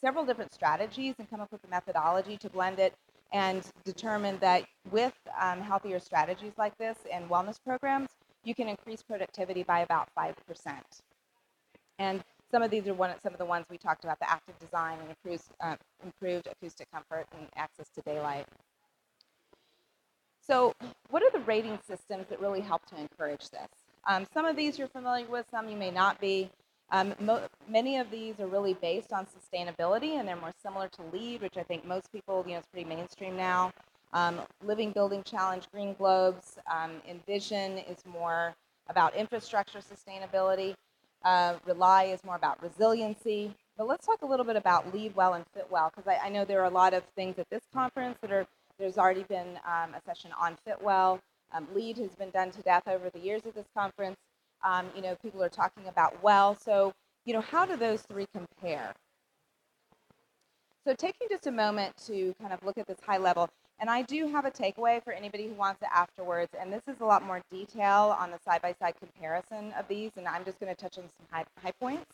several 0.00 0.24
different 0.24 0.52
strategies 0.52 1.14
and 1.18 1.28
come 1.28 1.40
up 1.40 1.52
with 1.52 1.62
a 1.64 1.68
methodology 1.68 2.36
to 2.38 2.48
blend 2.48 2.78
it 2.78 2.94
and 3.32 3.62
determine 3.84 4.38
that 4.40 4.64
with 4.90 5.14
um, 5.38 5.60
healthier 5.60 5.98
strategies 5.98 6.52
like 6.56 6.76
this 6.78 6.96
and 7.12 7.28
wellness 7.28 7.58
programs, 7.62 8.08
you 8.44 8.54
can 8.54 8.68
increase 8.68 9.02
productivity 9.02 9.62
by 9.62 9.80
about 9.80 10.08
5%. 10.16 10.32
And 11.98 12.22
some 12.50 12.62
of 12.62 12.70
these 12.70 12.86
are 12.86 12.94
one, 12.94 13.12
some 13.22 13.32
of 13.32 13.38
the 13.38 13.44
ones 13.44 13.66
we 13.70 13.76
talked 13.76 14.04
about, 14.04 14.18
the 14.20 14.30
active 14.30 14.58
design 14.58 14.98
and 15.00 15.10
improved, 15.10 15.44
uh, 15.60 15.76
improved 16.04 16.46
acoustic 16.50 16.90
comfort 16.92 17.26
and 17.36 17.48
access 17.56 17.88
to 17.90 18.00
daylight. 18.02 18.46
So 20.40 20.72
what 21.10 21.22
are 21.24 21.30
the 21.30 21.40
rating 21.40 21.78
systems 21.86 22.28
that 22.28 22.40
really 22.40 22.60
help 22.60 22.86
to 22.86 22.96
encourage 22.96 23.50
this? 23.50 23.85
Um, 24.06 24.26
some 24.32 24.44
of 24.44 24.56
these 24.56 24.78
you're 24.78 24.88
familiar 24.88 25.26
with, 25.26 25.46
some 25.50 25.68
you 25.68 25.76
may 25.76 25.90
not 25.90 26.20
be. 26.20 26.50
Um, 26.90 27.14
many 27.68 27.98
of 27.98 28.10
these 28.12 28.38
are 28.38 28.46
really 28.46 28.74
based 28.74 29.12
on 29.12 29.26
sustainability, 29.26 30.18
and 30.18 30.28
they're 30.28 30.36
more 30.36 30.54
similar 30.62 30.88
to 30.88 31.02
LEED, 31.12 31.42
which 31.42 31.56
I 31.56 31.64
think 31.64 31.84
most 31.84 32.12
people, 32.12 32.44
you 32.46 32.52
know, 32.52 32.58
it's 32.58 32.68
pretty 32.68 32.88
mainstream 32.88 33.36
now. 33.36 33.72
Um, 34.12 34.40
Living 34.64 34.92
Building 34.92 35.24
Challenge, 35.24 35.64
Green 35.72 35.94
Globes, 35.94 36.58
um, 36.72 36.92
Envision 37.08 37.78
is 37.78 37.98
more 38.06 38.54
about 38.88 39.16
infrastructure 39.16 39.80
sustainability. 39.80 40.74
Uh, 41.24 41.54
RELi 41.66 42.14
is 42.14 42.22
more 42.22 42.36
about 42.36 42.62
resiliency. 42.62 43.52
But 43.76 43.88
let's 43.88 44.06
talk 44.06 44.22
a 44.22 44.26
little 44.26 44.46
bit 44.46 44.56
about 44.56 44.94
LEED 44.94 45.16
well 45.16 45.34
and 45.34 45.44
Fitwell, 45.54 45.90
because 45.90 46.08
I, 46.08 46.26
I, 46.26 46.28
know 46.30 46.44
there 46.44 46.60
are 46.62 46.66
a 46.66 46.70
lot 46.70 46.94
of 46.94 47.02
things 47.16 47.38
at 47.38 47.50
this 47.50 47.62
conference 47.74 48.16
that 48.22 48.30
are, 48.30 48.46
there's 48.78 48.96
already 48.96 49.24
been 49.24 49.58
um, 49.66 49.94
a 49.94 50.00
session 50.06 50.30
on 50.40 50.56
Fitwell. 50.64 51.20
Um, 51.52 51.66
LEED 51.74 51.98
has 51.98 52.14
been 52.14 52.30
done 52.30 52.50
to 52.52 52.62
death 52.62 52.86
over 52.86 53.10
the 53.10 53.18
years 53.18 53.42
at 53.46 53.54
this 53.54 53.66
conference. 53.76 54.16
Um, 54.64 54.86
you 54.94 55.02
know, 55.02 55.16
people 55.22 55.42
are 55.42 55.48
talking 55.48 55.86
about 55.88 56.22
well. 56.22 56.56
So, 56.56 56.92
you 57.24 57.34
know, 57.34 57.40
how 57.40 57.66
do 57.66 57.76
those 57.76 58.02
three 58.02 58.26
compare? 58.32 58.92
So 60.86 60.94
taking 60.94 61.26
just 61.28 61.46
a 61.46 61.52
moment 61.52 61.96
to 62.06 62.34
kind 62.40 62.52
of 62.52 62.62
look 62.64 62.78
at 62.78 62.86
this 62.86 62.98
high 63.04 63.18
level, 63.18 63.48
and 63.80 63.90
I 63.90 64.02
do 64.02 64.28
have 64.28 64.44
a 64.44 64.50
takeaway 64.50 65.02
for 65.02 65.12
anybody 65.12 65.48
who 65.48 65.54
wants 65.54 65.82
it 65.82 65.88
afterwards, 65.92 66.52
and 66.58 66.72
this 66.72 66.82
is 66.86 67.00
a 67.00 67.04
lot 67.04 67.24
more 67.24 67.42
detail 67.50 68.16
on 68.18 68.30
the 68.30 68.38
side-by-side 68.44 68.94
comparison 69.00 69.72
of 69.78 69.88
these, 69.88 70.12
and 70.16 70.28
I'm 70.28 70.44
just 70.44 70.60
going 70.60 70.74
to 70.74 70.80
touch 70.80 70.96
on 70.96 71.04
some 71.04 71.26
high, 71.30 71.44
high 71.62 71.72
points. 71.80 72.06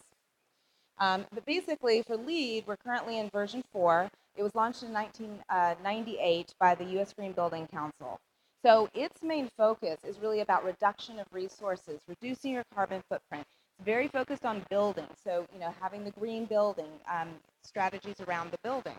Um, 0.98 1.26
but 1.32 1.44
basically, 1.44 2.02
for 2.02 2.16
LEED, 2.16 2.64
we're 2.66 2.76
currently 2.76 3.18
in 3.18 3.28
version 3.30 3.62
4. 3.72 4.10
It 4.36 4.42
was 4.42 4.54
launched 4.54 4.82
in 4.82 4.92
1998 4.92 6.46
uh, 6.48 6.52
by 6.58 6.74
the 6.74 6.84
U.S. 6.92 7.12
Green 7.12 7.32
Building 7.32 7.66
Council. 7.66 8.18
So 8.64 8.88
its 8.94 9.22
main 9.22 9.50
focus 9.56 9.98
is 10.04 10.18
really 10.20 10.40
about 10.40 10.64
reduction 10.64 11.18
of 11.18 11.26
resources, 11.32 12.00
reducing 12.08 12.52
your 12.52 12.64
carbon 12.74 13.02
footprint. 13.08 13.46
It's 13.78 13.86
very 13.86 14.08
focused 14.08 14.44
on 14.46 14.64
building, 14.70 15.06
so 15.24 15.46
you 15.52 15.60
know 15.60 15.74
having 15.80 16.04
the 16.04 16.12
green 16.12 16.44
building 16.46 16.90
um, 17.12 17.30
strategies 17.62 18.20
around 18.20 18.52
the 18.52 18.58
building. 18.64 18.96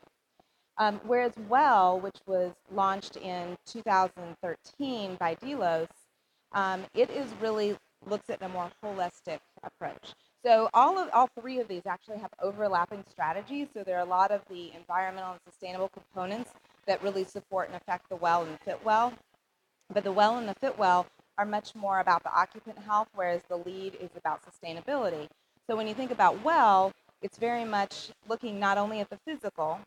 Um, 0.77 0.99
whereas 1.05 1.33
Well, 1.49 1.99
which 1.99 2.17
was 2.25 2.53
launched 2.71 3.17
in 3.17 3.57
2013 3.67 5.15
by 5.19 5.35
Delos, 5.35 5.87
um, 6.53 6.83
it 6.95 7.09
is 7.11 7.33
really 7.41 7.77
looks 8.09 8.29
at 8.29 8.41
a 8.41 8.49
more 8.49 8.69
holistic 8.83 9.39
approach. 9.63 10.13
So 10.45 10.69
all 10.73 10.99
of 10.99 11.09
all 11.13 11.29
three 11.39 11.59
of 11.59 11.69
these 11.69 11.83
actually 11.85 12.19
have 12.19 12.31
overlapping 12.41 13.03
strategies. 13.09 13.69
So 13.73 13.83
there 13.83 13.97
are 13.97 14.05
a 14.05 14.09
lot 14.09 14.31
of 14.31 14.41
the 14.49 14.71
environmental 14.75 15.33
and 15.33 15.41
sustainable 15.49 15.89
components 15.89 16.51
that 16.87 17.01
really 17.03 17.23
support 17.23 17.69
and 17.69 17.77
affect 17.77 18.09
the 18.09 18.17
well 18.17 18.43
and 18.43 18.59
Fitwell. 18.61 19.13
But 19.93 20.03
the 20.03 20.11
well 20.11 20.37
and 20.37 20.47
the 20.47 20.55
Fitwell 20.55 21.05
are 21.37 21.45
much 21.45 21.75
more 21.75 21.99
about 21.99 22.23
the 22.23 22.33
occupant 22.33 22.79
health, 22.79 23.09
whereas 23.13 23.41
the 23.47 23.57
LEED 23.57 23.95
is 23.99 24.09
about 24.17 24.41
sustainability. 24.43 25.29
So 25.67 25.75
when 25.75 25.87
you 25.87 25.93
think 25.93 26.11
about 26.11 26.43
well, 26.43 26.91
it's 27.21 27.37
very 27.37 27.63
much 27.63 28.09
looking 28.27 28.59
not 28.59 28.77
only 28.77 28.99
at 28.99 29.09
the 29.09 29.19
physical, 29.25 29.79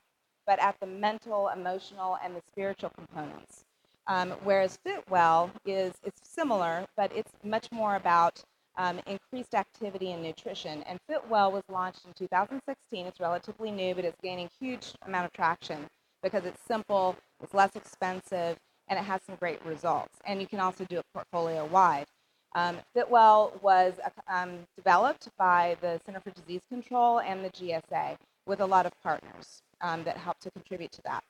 but 0.46 0.58
at 0.60 0.78
the 0.80 0.86
mental, 0.86 1.48
emotional, 1.48 2.18
and 2.22 2.34
the 2.36 2.42
spiritual 2.48 2.90
components. 2.90 3.64
Um, 4.06 4.30
whereas 4.44 4.78
Fitwell 4.84 5.50
is 5.64 5.92
it's 6.04 6.20
similar, 6.22 6.86
but 6.96 7.10
it's 7.14 7.32
much 7.42 7.72
more 7.72 7.96
about 7.96 8.42
um, 8.78 9.00
increased 9.06 9.54
activity 9.54 10.12
and 10.12 10.22
nutrition. 10.22 10.82
And 10.84 11.00
FitWell 11.10 11.50
was 11.50 11.64
launched 11.68 12.04
in 12.06 12.12
2016. 12.12 13.06
It's 13.06 13.20
relatively 13.20 13.72
new, 13.72 13.94
but 13.94 14.04
it's 14.04 14.20
gaining 14.22 14.48
huge 14.60 14.92
amount 15.06 15.26
of 15.26 15.32
traction 15.32 15.88
because 16.22 16.44
it's 16.44 16.60
simple, 16.66 17.16
it's 17.42 17.54
less 17.54 17.75
expensive, 17.75 18.56
and 18.88 18.99
it 18.99 19.05
has 19.05 19.21
some 19.26 19.37
great 19.37 19.64
results. 19.64 20.14
And 20.25 20.40
you 20.40 20.47
can 20.47 20.61
also 20.61 20.85
do 20.85 20.99
it 20.99 21.05
portfolio 21.12 21.64
wide. 21.66 22.07
Um, 22.55 22.78
Fitwell 22.95 23.52
was 23.61 23.95
um, 24.28 24.61
developed 24.76 25.28
by 25.38 25.76
the 25.81 26.00
Center 26.07 26.21
for 26.21 26.31
Disease 26.31 26.62
Control 26.71 27.21
and 27.21 27.45
the 27.45 27.50
GSA 27.50 28.16
with 28.47 28.61
a 28.61 28.66
lot 28.66 28.87
of 28.87 28.93
partners 29.02 29.61
um, 29.83 30.05
that 30.05 30.16
helped 30.16 30.43
to 30.43 30.50
contribute 30.50 30.93
to 30.93 31.02
that. 31.02 31.23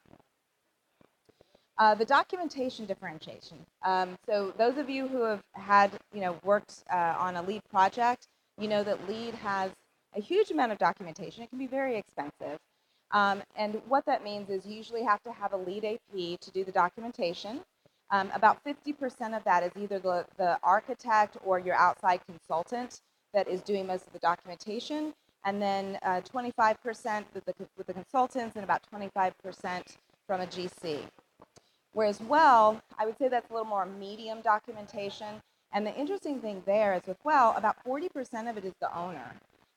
Uh, 1.79 1.95
the 1.95 2.05
documentation 2.05 2.87
differentiation. 2.87 3.59
Um, 3.85 4.17
so 4.27 4.55
those 4.57 4.79
of 4.79 4.89
you 4.89 5.09
who 5.09 5.23
have 5.25 5.43
had, 5.53 5.91
you 6.15 6.21
know, 6.21 6.37
worked 6.43 6.85
uh, 6.91 7.15
on 7.19 7.37
a 7.37 7.43
LEED 7.43 7.63
project, 7.71 8.29
you 8.59 8.69
know 8.69 8.83
that 8.83 9.07
LEED 9.09 9.35
has 9.35 9.73
a 10.15 10.21
huge 10.21 10.51
amount 10.51 10.73
of 10.73 10.79
documentation. 10.79 11.43
It 11.43 11.51
can 11.51 11.59
be 11.59 11.67
very 11.67 11.97
expensive. 11.97 12.59
Um, 13.13 13.43
and 13.57 13.81
what 13.89 14.05
that 14.07 14.25
means 14.25 14.51
is 14.51 14.67
you 14.67 14.77
usually 14.77 15.05
have 15.05 15.23
to 15.23 15.33
have 15.33 15.53
a 15.53 15.57
LEED 15.57 15.85
AP 15.85 16.41
to 16.41 16.51
do 16.53 16.65
the 16.65 16.73
documentation. 16.73 17.61
Um, 18.11 18.31
about 18.35 18.63
50% 18.65 19.37
of 19.37 19.45
that 19.45 19.63
is 19.63 19.73
either 19.81 19.99
the, 19.99 20.27
the 20.37 20.59
architect 20.63 21.37
or 21.45 21.59
your 21.59 21.75
outside 21.75 22.21
consultant 22.27 23.01
that 23.35 23.49
is 23.49 23.61
doing 23.63 23.87
most 23.87 24.07
of 24.07 24.13
the 24.13 24.19
documentation. 24.19 25.13
And 25.45 25.63
then 25.63 25.99
uh, 26.03 26.21
25% 26.23 27.25
with 27.35 27.45
the, 27.45 27.55
with 27.77 27.87
the 27.87 27.93
consultants 27.93 28.57
and 28.57 28.65
about 28.65 28.83
25% 28.93 29.33
from 30.27 30.41
a 30.41 30.47
GC. 30.47 31.01
Whereas 31.93 32.21
well, 32.21 32.83
I 32.99 33.07
would 33.07 33.17
say 33.19 33.29
that's 33.29 33.49
a 33.51 33.53
little 33.53 33.69
more 33.69 33.87
medium 33.87 34.41
documentation. 34.41 35.41
And 35.73 35.87
the 35.87 35.95
interesting 35.95 36.41
thing 36.41 36.63
there 36.67 36.95
is 36.95 37.03
with 37.07 37.19
well, 37.25 37.55
about 37.57 37.77
40% 37.87 38.51
of 38.51 38.57
it 38.57 38.65
is 38.65 38.75
the 38.81 38.97
owner. 38.97 39.35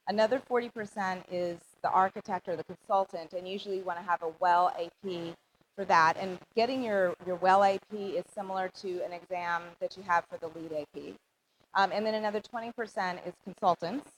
Another 0.07 0.41
40% 0.50 1.24
is 1.31 1.59
the 1.81 1.89
architect 1.89 2.48
or 2.48 2.55
the 2.55 2.63
consultant, 2.63 3.33
and 3.33 3.48
usually 3.48 3.77
you 3.77 3.83
want 3.83 4.00
to 4.00 4.05
have 4.05 4.21
a 4.24 4.31
well 4.39 4.71
AP 4.79 5.36
for 5.75 5.86
that. 5.86 6.17
And 6.19 6.38
getting 6.55 6.83
your, 6.83 7.15
your 7.25 7.38
well 7.38 7.63
AP 7.63 7.93
is 7.93 8.25
similar 8.33 8.69
to 8.81 9.01
an 9.05 9.13
exam 9.13 9.63
that 9.79 9.95
you 9.95 10.03
have 10.03 10.25
for 10.29 10.38
the 10.38 10.48
LEED 10.59 10.74
AP. 10.74 11.13
Um, 11.75 11.91
and 11.93 12.05
then 12.05 12.15
another 12.15 12.41
20% 12.41 12.74
is 13.25 13.33
consultants. 13.43 14.09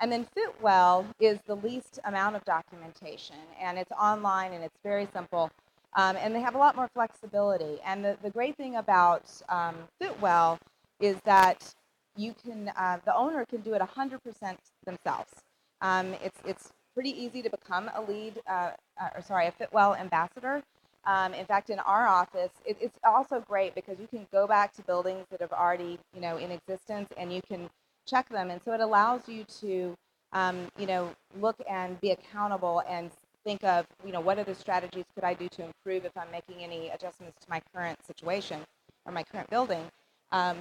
And 0.00 0.12
then 0.12 0.26
FitWell 0.36 1.06
is 1.20 1.38
the 1.46 1.54
least 1.56 1.98
amount 2.04 2.36
of 2.36 2.44
documentation, 2.44 3.36
and 3.60 3.78
it's 3.78 3.92
online 3.92 4.52
and 4.52 4.62
it's 4.62 4.76
very 4.82 5.08
simple. 5.12 5.50
Um, 5.96 6.16
and 6.16 6.34
they 6.34 6.40
have 6.40 6.56
a 6.56 6.58
lot 6.58 6.74
more 6.74 6.88
flexibility. 6.92 7.78
And 7.86 8.04
the, 8.04 8.16
the 8.22 8.30
great 8.30 8.56
thing 8.56 8.76
about 8.76 9.30
um, 9.48 9.76
Fitwell 10.00 10.58
is 11.00 11.16
that 11.24 11.72
you 12.16 12.34
can, 12.44 12.70
uh, 12.76 12.98
the 13.04 13.14
owner 13.14 13.44
can 13.44 13.60
do 13.60 13.74
it 13.74 13.82
100% 13.82 14.56
themselves. 14.84 15.32
Um, 15.80 16.14
it's, 16.22 16.38
it's 16.44 16.72
pretty 16.94 17.10
easy 17.10 17.42
to 17.42 17.50
become 17.50 17.90
a 17.94 18.00
LEED, 18.00 18.40
uh, 18.48 18.70
uh, 19.00 19.08
or 19.16 19.22
sorry, 19.22 19.46
a 19.46 19.52
Fitwell 19.52 19.94
ambassador. 19.94 20.62
Um, 21.06 21.34
in 21.34 21.44
fact, 21.44 21.68
in 21.68 21.78
our 21.80 22.06
office, 22.06 22.52
it, 22.64 22.78
it's 22.80 22.98
also 23.04 23.40
great 23.46 23.74
because 23.74 23.98
you 24.00 24.06
can 24.06 24.26
go 24.32 24.46
back 24.46 24.72
to 24.74 24.82
buildings 24.82 25.26
that 25.30 25.40
have 25.40 25.52
already, 25.52 25.98
you 26.14 26.20
know, 26.20 26.38
in 26.38 26.50
existence, 26.50 27.10
and 27.18 27.32
you 27.32 27.42
can 27.46 27.68
check 28.06 28.28
them. 28.28 28.50
And 28.50 28.60
so 28.64 28.72
it 28.72 28.80
allows 28.80 29.28
you 29.28 29.44
to, 29.60 29.96
um, 30.32 30.68
you 30.78 30.86
know, 30.86 31.10
look 31.40 31.56
and 31.68 32.00
be 32.00 32.12
accountable 32.12 32.82
and 32.88 33.10
think 33.44 33.62
of, 33.64 33.86
you 34.06 34.12
know, 34.12 34.20
what 34.20 34.38
other 34.38 34.54
strategies 34.54 35.04
could 35.14 35.24
I 35.24 35.34
do 35.34 35.48
to 35.48 35.64
improve 35.64 36.06
if 36.06 36.16
I'm 36.16 36.30
making 36.30 36.64
any 36.64 36.88
adjustments 36.88 37.38
to 37.42 37.50
my 37.50 37.60
current 37.74 37.98
situation 38.06 38.60
or 39.04 39.12
my 39.12 39.22
current 39.22 39.50
building. 39.50 39.84
Um, 40.32 40.56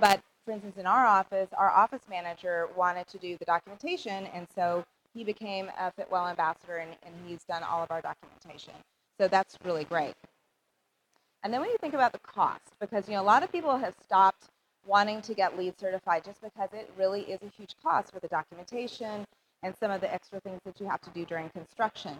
but 0.00 0.20
for 0.44 0.50
instance, 0.52 0.76
in 0.76 0.86
our 0.86 1.06
office, 1.06 1.50
our 1.56 1.70
office 1.70 2.02
manager 2.10 2.68
wanted 2.76 3.06
to 3.08 3.18
do 3.18 3.36
the 3.36 3.44
documentation, 3.44 4.26
and 4.34 4.48
so 4.54 4.84
he 5.18 5.24
became 5.24 5.68
a 5.78 5.90
Fitwell 5.90 6.28
ambassador, 6.28 6.76
and, 6.76 6.92
and 7.02 7.12
he's 7.26 7.42
done 7.42 7.64
all 7.64 7.82
of 7.82 7.90
our 7.90 8.00
documentation. 8.00 8.74
So 9.18 9.26
that's 9.26 9.58
really 9.64 9.82
great. 9.82 10.14
And 11.42 11.52
then 11.52 11.60
when 11.60 11.70
you 11.70 11.76
think 11.80 11.94
about 11.94 12.12
the 12.12 12.20
cost, 12.20 12.62
because 12.80 13.08
you 13.08 13.14
know 13.14 13.22
a 13.22 13.24
lot 13.24 13.42
of 13.42 13.50
people 13.50 13.76
have 13.76 13.94
stopped 14.04 14.44
wanting 14.86 15.20
to 15.22 15.34
get 15.34 15.58
LEED 15.58 15.78
certified 15.78 16.24
just 16.24 16.40
because 16.40 16.68
it 16.72 16.88
really 16.96 17.22
is 17.22 17.40
a 17.42 17.50
huge 17.56 17.74
cost 17.82 18.12
for 18.12 18.20
the 18.20 18.28
documentation, 18.28 19.24
and 19.64 19.74
some 19.80 19.90
of 19.90 20.00
the 20.00 20.12
extra 20.12 20.38
things 20.40 20.60
that 20.64 20.78
you 20.78 20.86
have 20.86 21.00
to 21.00 21.10
do 21.10 21.24
during 21.24 21.48
construction. 21.50 22.16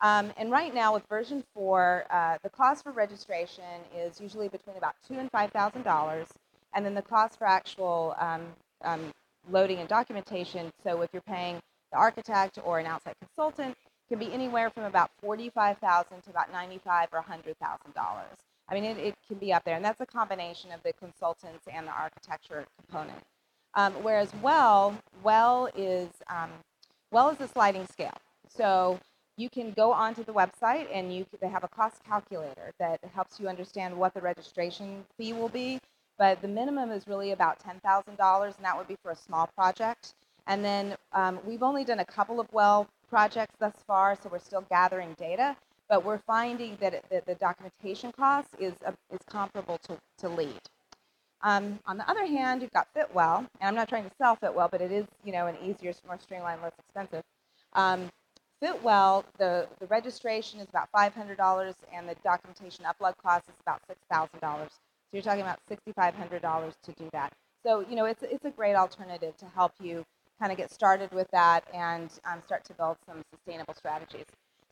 Um, 0.00 0.32
and 0.38 0.50
right 0.50 0.72
now 0.72 0.94
with 0.94 1.02
version 1.06 1.44
4, 1.52 2.04
uh, 2.10 2.38
the 2.42 2.48
cost 2.48 2.82
for 2.82 2.92
registration 2.92 3.64
is 3.94 4.20
usually 4.20 4.48
between 4.48 4.76
about 4.76 4.94
two 5.06 5.18
and 5.18 5.30
$5,000. 5.32 6.26
And 6.74 6.86
then 6.86 6.94
the 6.94 7.02
cost 7.02 7.38
for 7.38 7.46
actual 7.46 8.14
um, 8.18 8.42
um, 8.84 9.12
loading 9.50 9.80
and 9.80 9.88
documentation, 9.88 10.70
so 10.82 11.02
if 11.02 11.10
you're 11.12 11.22
paying 11.22 11.60
the 11.92 11.98
architect 11.98 12.58
or 12.64 12.78
an 12.78 12.86
outside 12.86 13.14
consultant, 13.20 13.76
can 14.08 14.18
be 14.18 14.32
anywhere 14.32 14.70
from 14.70 14.84
about 14.84 15.10
45000 15.20 16.22
to 16.22 16.30
about 16.30 16.50
95 16.52 17.08
or 17.12 17.22
$100,000. 17.22 17.54
I 18.70 18.74
mean, 18.74 18.84
it, 18.84 18.98
it, 18.98 19.14
can 19.26 19.38
be 19.38 19.52
up 19.52 19.64
there. 19.64 19.76
And 19.76 19.84
that's 19.84 20.00
a 20.00 20.06
combination 20.06 20.72
of 20.72 20.82
the 20.82 20.92
consultants 20.94 21.66
and 21.72 21.86
the 21.86 21.92
architecture 21.92 22.66
component. 22.78 23.22
Um, 23.74 23.92
whereas 24.02 24.32
Well, 24.42 24.98
Well 25.22 25.68
is 25.76 26.08
um, 26.30 26.50
well 27.10 27.30
is 27.30 27.40
a 27.40 27.48
sliding 27.48 27.86
scale. 27.86 28.16
So 28.48 28.98
you 29.36 29.48
can 29.48 29.72
go 29.72 29.92
onto 29.92 30.24
the 30.24 30.32
website 30.32 30.86
and 30.92 31.14
you 31.14 31.26
they 31.40 31.48
have 31.48 31.64
a 31.64 31.68
cost 31.68 32.02
calculator 32.04 32.72
that 32.78 33.00
helps 33.14 33.38
you 33.38 33.48
understand 33.48 33.96
what 33.96 34.14
the 34.14 34.20
registration 34.20 35.04
fee 35.16 35.32
will 35.32 35.48
be. 35.48 35.80
But 36.18 36.42
the 36.42 36.48
minimum 36.48 36.90
is 36.90 37.06
really 37.06 37.30
about 37.30 37.60
$10,000, 37.60 37.76
and 38.08 38.64
that 38.64 38.76
would 38.76 38.88
be 38.88 38.96
for 39.02 39.12
a 39.12 39.16
small 39.16 39.46
project. 39.56 40.14
And 40.48 40.64
then 40.64 40.96
um, 41.12 41.38
we've 41.46 41.62
only 41.62 41.84
done 41.84 42.00
a 42.00 42.04
couple 42.04 42.40
of 42.40 42.48
well 42.52 42.88
projects 43.08 43.54
thus 43.60 43.74
far, 43.86 44.16
so 44.20 44.28
we're 44.30 44.38
still 44.40 44.64
gathering 44.68 45.14
data. 45.18 45.56
But 45.88 46.04
we're 46.04 46.18
finding 46.26 46.76
that, 46.80 46.94
it, 46.94 47.04
that 47.10 47.26
the 47.26 47.34
documentation 47.36 48.12
cost 48.12 48.48
is, 48.58 48.74
uh, 48.84 48.92
is 49.12 49.20
comparable 49.30 49.78
to, 49.84 49.96
to 50.18 50.28
LEED. 50.28 50.60
Um, 51.42 51.78
on 51.86 51.96
the 51.96 52.10
other 52.10 52.26
hand, 52.26 52.62
you've 52.62 52.72
got 52.72 52.88
Fitwell, 52.94 53.38
and 53.38 53.68
I'm 53.68 53.74
not 53.74 53.88
trying 53.88 54.04
to 54.04 54.10
sell 54.18 54.36
Fitwell, 54.36 54.68
but 54.70 54.80
it 54.80 54.90
is, 54.90 55.06
you 55.24 55.32
know, 55.32 55.46
an 55.46 55.56
easier, 55.64 55.92
more 56.06 56.18
streamlined, 56.18 56.60
less 56.62 56.72
expensive. 56.78 57.22
Um, 57.74 58.10
Fitwell, 58.60 59.24
the, 59.38 59.68
the 59.78 59.86
registration 59.86 60.60
is 60.60 60.68
about 60.68 60.88
$500, 60.92 61.74
and 61.94 62.08
the 62.08 62.16
documentation 62.24 62.84
upload 62.84 63.14
cost 63.22 63.48
is 63.48 63.54
about 63.62 63.80
$6,000. 63.88 64.32
So 64.40 64.70
you're 65.12 65.22
talking 65.22 65.42
about 65.42 65.60
$6,500 65.70 66.72
to 66.82 66.92
do 66.92 67.08
that. 67.12 67.32
So, 67.64 67.84
you 67.88 67.96
know, 67.96 68.04
it's, 68.04 68.22
it's 68.22 68.44
a 68.44 68.50
great 68.50 68.74
alternative 68.74 69.36
to 69.38 69.46
help 69.54 69.72
you 69.80 70.04
kind 70.38 70.52
of 70.52 70.58
get 70.58 70.70
started 70.72 71.10
with 71.12 71.28
that 71.32 71.64
and 71.74 72.10
um, 72.24 72.40
start 72.44 72.64
to 72.64 72.74
build 72.74 72.96
some 73.06 73.22
sustainable 73.34 73.74
strategies. 73.74 74.24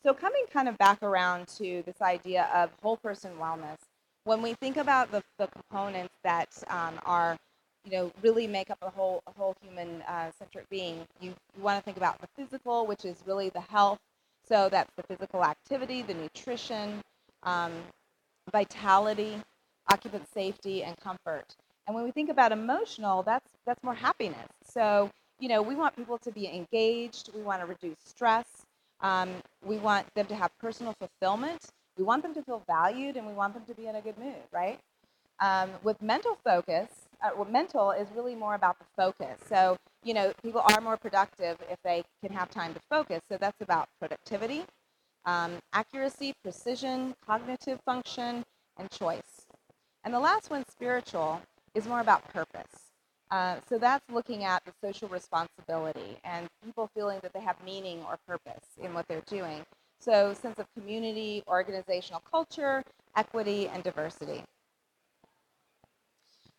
So, 0.03 0.13
coming 0.13 0.43
kind 0.51 0.67
of 0.67 0.77
back 0.77 1.01
around 1.03 1.47
to 1.57 1.83
this 1.85 2.01
idea 2.01 2.49
of 2.53 2.69
whole 2.81 2.97
person 2.97 3.31
wellness, 3.39 3.77
when 4.23 4.41
we 4.41 4.53
think 4.53 4.77
about 4.77 5.11
the, 5.11 5.23
the 5.37 5.47
components 5.47 6.13
that 6.23 6.49
um, 6.69 6.99
are, 7.05 7.37
you 7.83 7.91
know, 7.91 8.11
really 8.21 8.47
make 8.47 8.69
up 8.69 8.77
a 8.81 8.89
whole, 8.89 9.21
a 9.27 9.31
whole 9.31 9.55
human 9.61 10.01
uh, 10.03 10.31
centric 10.37 10.69
being, 10.69 11.05
you, 11.19 11.33
you 11.57 11.63
want 11.63 11.79
to 11.79 11.83
think 11.83 11.97
about 11.97 12.19
the 12.21 12.27
physical, 12.37 12.85
which 12.85 13.05
is 13.05 13.17
really 13.25 13.49
the 13.49 13.61
health. 13.61 13.99
So, 14.47 14.69
that's 14.69 14.91
the 14.95 15.03
physical 15.03 15.43
activity, 15.43 16.03
the 16.03 16.13
nutrition, 16.13 17.01
um, 17.43 17.73
vitality, 18.51 19.37
occupant 19.89 20.27
safety, 20.33 20.83
and 20.83 20.95
comfort. 20.97 21.55
And 21.87 21.95
when 21.95 22.03
we 22.03 22.11
think 22.11 22.29
about 22.29 22.51
emotional, 22.51 23.23
that's 23.23 23.49
that's 23.65 23.81
more 23.83 23.95
happiness. 23.95 24.47
So 24.63 25.09
you 25.39 25.49
know, 25.49 25.61
we 25.61 25.75
want 25.75 25.95
people 25.95 26.17
to 26.19 26.31
be 26.31 26.47
engaged. 26.47 27.29
We 27.35 27.41
want 27.41 27.61
to 27.61 27.67
reduce 27.67 27.97
stress. 28.05 28.45
Um, 29.01 29.29
we 29.65 29.77
want 29.77 30.07
them 30.15 30.25
to 30.27 30.35
have 30.35 30.51
personal 30.59 30.93
fulfillment. 30.99 31.61
We 31.97 32.03
want 32.03 32.23
them 32.23 32.33
to 32.35 32.43
feel 32.43 32.63
valued, 32.67 33.17
and 33.17 33.27
we 33.27 33.33
want 33.33 33.53
them 33.53 33.63
to 33.65 33.73
be 33.73 33.87
in 33.87 33.95
a 33.95 34.01
good 34.01 34.17
mood, 34.17 34.35
right? 34.51 34.79
Um, 35.39 35.69
with 35.83 36.01
mental 36.01 36.37
focus, 36.43 36.89
uh, 37.23 37.29
well, 37.35 37.49
mental 37.49 37.91
is 37.91 38.07
really 38.15 38.35
more 38.35 38.55
about 38.55 38.77
the 38.79 38.85
focus. 38.95 39.39
So, 39.47 39.77
you 40.03 40.13
know, 40.13 40.33
people 40.43 40.61
are 40.61 40.81
more 40.81 40.97
productive 40.97 41.57
if 41.69 41.77
they 41.83 42.03
can 42.23 42.33
have 42.33 42.49
time 42.49 42.73
to 42.73 42.79
focus. 42.89 43.21
So 43.31 43.37
that's 43.39 43.61
about 43.61 43.87
productivity, 43.99 44.63
um, 45.25 45.53
accuracy, 45.73 46.33
precision, 46.43 47.15
cognitive 47.25 47.79
function, 47.85 48.43
and 48.77 48.89
choice. 48.91 49.45
And 50.03 50.13
the 50.13 50.19
last 50.19 50.49
one, 50.49 50.63
spiritual, 50.69 51.41
is 51.75 51.87
more 51.87 51.99
about 51.99 52.27
purpose. 52.29 52.86
Uh, 53.29 53.57
so 53.67 53.77
that's 53.77 54.03
looking 54.11 54.45
at 54.45 54.63
the 54.65 54.71
social 54.81 55.09
responsibility 55.09 56.17
and 56.23 56.47
people 56.63 56.89
feeling 56.95 57.19
that 57.21 57.33
they 57.33 57.41
have 57.41 57.57
meaning 57.65 57.99
or 58.07 58.17
purpose 58.27 58.63
in 58.81 58.93
what 58.93 59.05
they're 59.07 59.21
doing. 59.27 59.65
So 59.99 60.33
sense 60.33 60.59
of 60.59 60.65
community, 60.77 61.43
organizational 61.47 62.21
culture, 62.31 62.83
equity, 63.15 63.67
and 63.67 63.83
diversity. 63.83 64.43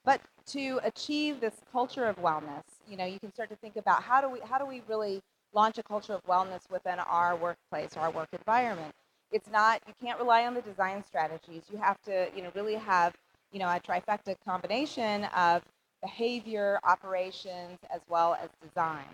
But 0.04 0.20
to 0.48 0.80
achieve 0.84 1.40
this 1.40 1.54
culture 1.70 2.06
of 2.06 2.16
wellness, 2.16 2.64
you 2.88 2.96
know, 2.96 3.04
you 3.04 3.18
can 3.18 3.32
start 3.32 3.50
to 3.50 3.56
think 3.56 3.76
about 3.76 4.02
how 4.02 4.20
do 4.20 4.28
we 4.28 4.40
how 4.40 4.58
do 4.58 4.66
we 4.66 4.82
really 4.88 5.22
launch 5.52 5.78
a 5.78 5.82
culture 5.82 6.12
of 6.14 6.24
wellness 6.26 6.70
within 6.70 6.98
our 6.98 7.36
workplace 7.36 7.96
or 7.96 8.00
our 8.00 8.10
work 8.10 8.28
environment. 8.32 8.94
It's 9.32 9.50
not 9.50 9.82
you 9.86 9.94
can't 10.02 10.18
rely 10.18 10.46
on 10.46 10.54
the 10.54 10.62
design 10.62 11.04
strategies. 11.04 11.62
You 11.70 11.78
have 11.78 12.00
to, 12.02 12.28
you 12.34 12.42
know, 12.42 12.50
really 12.54 12.74
have, 12.74 13.14
you 13.52 13.58
know, 13.58 13.68
a 13.68 13.80
trifecta 13.80 14.36
combination 14.46 15.24
of 15.36 15.62
behavior, 16.02 16.78
operations, 16.84 17.78
as 17.92 18.00
well 18.08 18.36
as 18.42 18.50
design. 18.66 19.06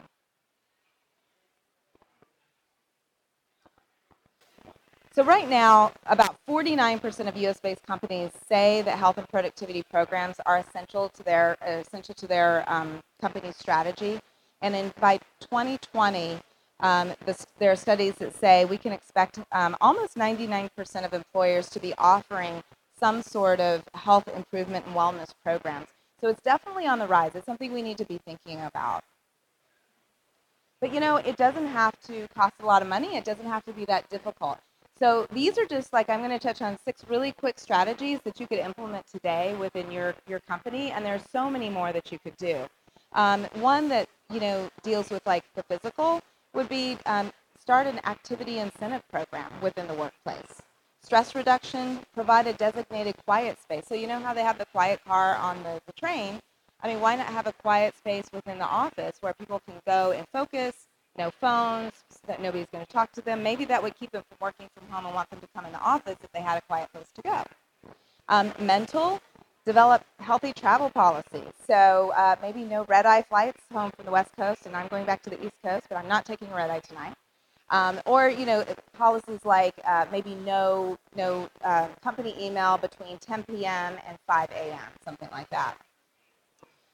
So 5.14 5.22
right 5.22 5.48
now, 5.48 5.92
about 6.06 6.36
49% 6.48 7.28
of 7.28 7.36
U.S.-based 7.36 7.84
companies 7.86 8.32
say 8.48 8.82
that 8.82 8.98
health 8.98 9.16
and 9.16 9.28
productivity 9.28 9.84
programs 9.88 10.40
are 10.44 10.58
essential 10.58 11.08
to 11.10 11.22
their 11.22 11.56
essential 11.64 12.16
to 12.16 12.26
their 12.26 12.64
um, 12.66 12.98
company's 13.20 13.56
strategy. 13.56 14.20
And 14.60 14.74
in, 14.74 14.92
by 15.00 15.18
2020, 15.40 16.40
um, 16.80 17.12
this, 17.24 17.46
there 17.60 17.70
are 17.70 17.76
studies 17.76 18.14
that 18.16 18.34
say 18.34 18.64
we 18.64 18.76
can 18.76 18.90
expect 18.90 19.38
um, 19.52 19.76
almost 19.80 20.16
99% 20.16 20.68
of 21.04 21.14
employers 21.14 21.68
to 21.68 21.78
be 21.78 21.94
offering 21.96 22.64
some 22.98 23.22
sort 23.22 23.60
of 23.60 23.84
health 23.94 24.26
improvement 24.34 24.84
and 24.86 24.96
wellness 24.96 25.28
programs. 25.44 25.86
So 26.20 26.28
it's 26.28 26.42
definitely 26.42 26.86
on 26.86 26.98
the 26.98 27.06
rise. 27.06 27.32
It's 27.34 27.46
something 27.46 27.72
we 27.72 27.82
need 27.82 27.98
to 27.98 28.04
be 28.04 28.18
thinking 28.24 28.60
about. 28.62 29.02
But 30.80 30.92
you 30.92 31.00
know, 31.00 31.16
it 31.16 31.36
doesn't 31.36 31.66
have 31.66 31.98
to 32.08 32.28
cost 32.34 32.54
a 32.60 32.66
lot 32.66 32.82
of 32.82 32.88
money. 32.88 33.16
It 33.16 33.24
doesn't 33.24 33.46
have 33.46 33.64
to 33.64 33.72
be 33.72 33.84
that 33.86 34.08
difficult. 34.10 34.58
So 34.98 35.26
these 35.32 35.58
are 35.58 35.66
just 35.66 35.92
like 35.92 36.08
I'm 36.08 36.20
going 36.20 36.30
to 36.30 36.38
touch 36.38 36.62
on 36.62 36.78
six 36.84 37.04
really 37.08 37.32
quick 37.32 37.58
strategies 37.58 38.20
that 38.24 38.38
you 38.38 38.46
could 38.46 38.58
implement 38.58 39.06
today 39.06 39.54
within 39.58 39.90
your 39.90 40.14
your 40.28 40.40
company, 40.40 40.92
and 40.92 41.04
there's 41.04 41.22
so 41.32 41.50
many 41.50 41.68
more 41.68 41.92
that 41.92 42.12
you 42.12 42.18
could 42.18 42.36
do. 42.36 42.66
Um, 43.12 43.44
one 43.54 43.88
that 43.88 44.08
you 44.30 44.40
know 44.40 44.68
deals 44.82 45.10
with 45.10 45.26
like 45.26 45.44
the 45.54 45.62
physical 45.64 46.22
would 46.52 46.68
be 46.68 46.96
um, 47.06 47.32
start 47.58 47.86
an 47.86 48.00
activity 48.04 48.58
incentive 48.58 49.02
program 49.08 49.50
within 49.62 49.88
the 49.88 49.94
workplace. 49.94 50.62
Stress 51.04 51.34
reduction, 51.34 52.00
provide 52.14 52.46
a 52.46 52.54
designated 52.54 53.14
quiet 53.26 53.60
space. 53.60 53.84
So 53.86 53.94
you 53.94 54.06
know 54.06 54.20
how 54.20 54.32
they 54.32 54.42
have 54.42 54.56
the 54.56 54.64
quiet 54.64 55.04
car 55.04 55.36
on 55.36 55.62
the, 55.62 55.78
the 55.86 55.92
train? 55.92 56.40
I 56.80 56.88
mean, 56.88 56.98
why 57.00 57.14
not 57.14 57.26
have 57.26 57.46
a 57.46 57.52
quiet 57.52 57.94
space 57.94 58.24
within 58.32 58.58
the 58.58 58.64
office 58.64 59.18
where 59.20 59.34
people 59.34 59.60
can 59.68 59.74
go 59.86 60.12
and 60.12 60.26
focus, 60.32 60.86
no 61.18 61.30
phones, 61.30 61.92
that 62.26 62.40
nobody's 62.40 62.68
going 62.72 62.86
to 62.86 62.90
talk 62.90 63.12
to 63.12 63.20
them. 63.20 63.42
Maybe 63.42 63.66
that 63.66 63.82
would 63.82 63.94
keep 63.98 64.12
them 64.12 64.22
from 64.30 64.38
working 64.40 64.66
from 64.74 64.88
home 64.88 65.04
and 65.04 65.14
want 65.14 65.28
them 65.28 65.40
to 65.40 65.48
come 65.54 65.66
in 65.66 65.72
the 65.72 65.80
office 65.80 66.16
if 66.24 66.32
they 66.32 66.40
had 66.40 66.56
a 66.56 66.62
quiet 66.62 66.90
place 66.90 67.08
to 67.16 67.22
go. 67.22 67.42
Um, 68.30 68.54
mental, 68.58 69.20
develop 69.66 70.02
healthy 70.20 70.54
travel 70.54 70.88
policies. 70.88 71.52
So 71.66 72.14
uh, 72.16 72.36
maybe 72.40 72.62
no 72.62 72.84
red 72.84 73.04
eye 73.04 73.22
flights 73.22 73.60
home 73.70 73.90
from 73.90 74.06
the 74.06 74.10
West 74.10 74.34
Coast, 74.38 74.64
and 74.64 74.74
I'm 74.74 74.88
going 74.88 75.04
back 75.04 75.22
to 75.24 75.30
the 75.30 75.44
East 75.44 75.56
Coast, 75.62 75.84
but 75.90 75.98
I'm 75.98 76.08
not 76.08 76.24
taking 76.24 76.48
a 76.48 76.54
red 76.54 76.70
eye 76.70 76.80
tonight. 76.80 77.12
Um, 77.70 78.00
or 78.06 78.28
you 78.28 78.46
know 78.46 78.64
policies 78.96 79.40
like 79.44 79.74
uh, 79.86 80.06
maybe 80.12 80.34
no 80.34 80.98
no 81.16 81.48
uh, 81.64 81.88
company 82.02 82.34
email 82.40 82.76
between 82.76 83.18
10 83.18 83.44
p.m. 83.44 83.96
and 84.06 84.18
5 84.26 84.50
a.m. 84.50 84.78
something 85.04 85.28
like 85.32 85.48
that. 85.50 85.76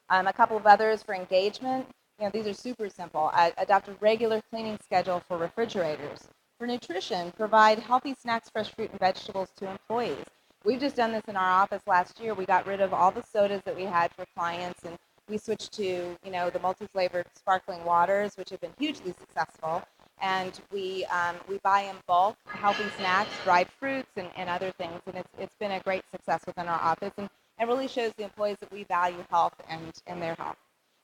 Um, 0.09 0.27
a 0.27 0.33
couple 0.33 0.57
of 0.57 0.67
others 0.67 1.03
for 1.03 1.15
engagement. 1.15 1.87
You 2.19 2.27
know 2.27 2.31
these 2.31 2.47
are 2.47 2.55
super 2.55 2.89
simple. 2.89 3.31
Uh, 3.35 3.51
adopt 3.59 3.89
a 3.89 3.95
regular 4.01 4.41
cleaning 4.51 4.79
schedule 4.83 5.23
for 5.27 5.39
refrigerators. 5.39 6.29
For 6.59 6.67
nutrition, 6.67 7.33
provide 7.33 7.79
healthy 7.79 8.15
snacks, 8.15 8.51
fresh 8.51 8.73
fruit 8.75 8.91
and 8.91 9.01
vegetables 9.01 9.49
to 9.57 9.71
employees. 9.71 10.25
We've 10.65 10.81
just 10.81 10.97
done 10.97 11.13
this 11.13 11.25
in 11.27 11.37
our 11.37 11.51
office 11.51 11.83
last 11.87 12.21
year. 12.21 12.35
We 12.35 12.45
got 12.45 12.67
rid 12.67 12.81
of 12.81 12.93
all 12.95 13.11
the 13.11 13.23
sodas 13.23 13.63
that 13.65 13.75
we 13.75 13.85
had 13.85 14.13
for 14.15 14.27
clients 14.37 14.85
and 14.85 14.97
we 15.29 15.39
switched 15.39 15.73
to 15.75 15.85
you 16.25 16.31
know 16.31 16.51
the 16.51 16.61
multi-flavored 16.61 17.27
sparkling 17.37 17.85
waters, 17.85 18.37
which 18.37 18.51
have 18.51 18.61
been 18.61 18.75
hugely 18.79 19.15
successful 19.19 19.83
and 20.23 20.61
we 20.73 21.05
um, 21.07 21.37
we 21.49 21.59
buy 21.59 21.83
in 21.83 21.97
bulk 22.07 22.37
healthy 22.47 22.85
snacks, 22.99 23.31
dried 23.45 23.69
fruits, 23.79 24.11
and, 24.17 24.29
and 24.37 24.49
other 24.49 24.73
things. 24.73 25.01
And 25.07 25.17
it's, 25.17 25.29
it's 25.39 25.55
been 25.57 25.73
a 25.73 25.81
great 25.81 26.05
success 26.13 26.43
within 26.47 26.69
our 26.69 26.81
office 26.81 27.13
and 27.17 27.29
it 27.61 27.67
really 27.67 27.89
shows 27.89 28.13
the 28.17 28.25
employees 28.25 28.57
that 28.61 28.73
we 28.73 28.85
value 28.85 29.23
health 29.31 29.55
and, 29.69 29.93
and 30.07 30.21
their 30.23 30.35
health. 30.35 30.57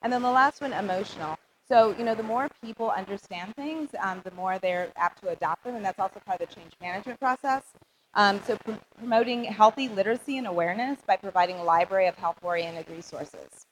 And 0.03 0.13
then 0.13 0.23
the 0.23 0.31
last 0.31 0.61
one, 0.61 0.73
emotional. 0.73 1.39
So, 1.69 1.95
you 1.99 2.05
know, 2.05 2.15
the 2.15 2.23
more 2.23 2.49
people 2.65 2.91
understand 2.91 3.55
things, 3.57 3.91
um, 4.01 4.21
the 4.25 4.31
more 4.31 4.59
they're 4.59 4.89
apt 4.97 5.21
to 5.23 5.29
adopt 5.29 5.65
them, 5.65 5.75
and 5.75 5.85
that's 5.85 5.99
also 5.99 6.21
part 6.21 6.41
of 6.41 6.49
the 6.49 6.55
change 6.55 6.73
management 6.81 7.21
process. 7.21 7.63
Um, 8.15 8.41
so, 8.47 8.57
pr- 8.57 8.73
promoting 8.99 9.45
healthy 9.45 9.89
literacy 9.89 10.39
and 10.39 10.47
awareness 10.47 11.01
by 11.07 11.17
providing 11.17 11.57
a 11.57 11.65
library 11.65 12.07
of 12.07 12.17
health 12.17 12.39
oriented 12.43 12.89
resources. 12.89 13.67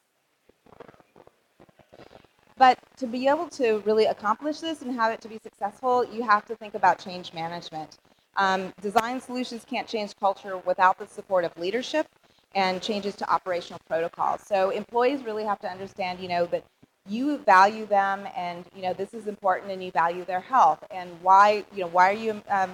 But 2.56 2.78
to 2.98 3.06
be 3.06 3.26
able 3.28 3.48
to 3.50 3.82
really 3.84 4.04
accomplish 4.04 4.60
this 4.60 4.82
and 4.82 4.94
have 4.94 5.12
it 5.12 5.20
to 5.22 5.28
be 5.28 5.38
successful, 5.42 6.04
you 6.04 6.22
have 6.22 6.44
to 6.46 6.54
think 6.54 6.74
about 6.74 6.98
change 6.98 7.32
management. 7.32 7.98
Um, 8.36 8.72
design 8.80 9.20
solutions 9.20 9.64
can't 9.68 9.88
change 9.88 10.14
culture 10.16 10.58
without 10.58 10.98
the 10.98 11.06
support 11.06 11.44
of 11.44 11.56
leadership 11.58 12.06
and 12.54 12.80
changes 12.80 13.16
to 13.16 13.30
operational 13.30 13.80
protocols. 13.88 14.42
So 14.46 14.70
employees 14.70 15.24
really 15.24 15.44
have 15.44 15.58
to 15.60 15.68
understand, 15.68 16.20
you 16.20 16.28
know, 16.28 16.46
that 16.46 16.64
you 17.08 17.36
value 17.38 17.84
them 17.86 18.26
and 18.34 18.64
you 18.74 18.82
know 18.82 18.94
this 18.94 19.12
is 19.12 19.26
important 19.26 19.70
and 19.70 19.84
you 19.84 19.90
value 19.90 20.24
their 20.24 20.40
health 20.40 20.82
and 20.90 21.10
why 21.20 21.64
you 21.74 21.82
know 21.82 21.88
why 21.88 22.10
are 22.10 22.14
you 22.14 22.42
um, 22.48 22.72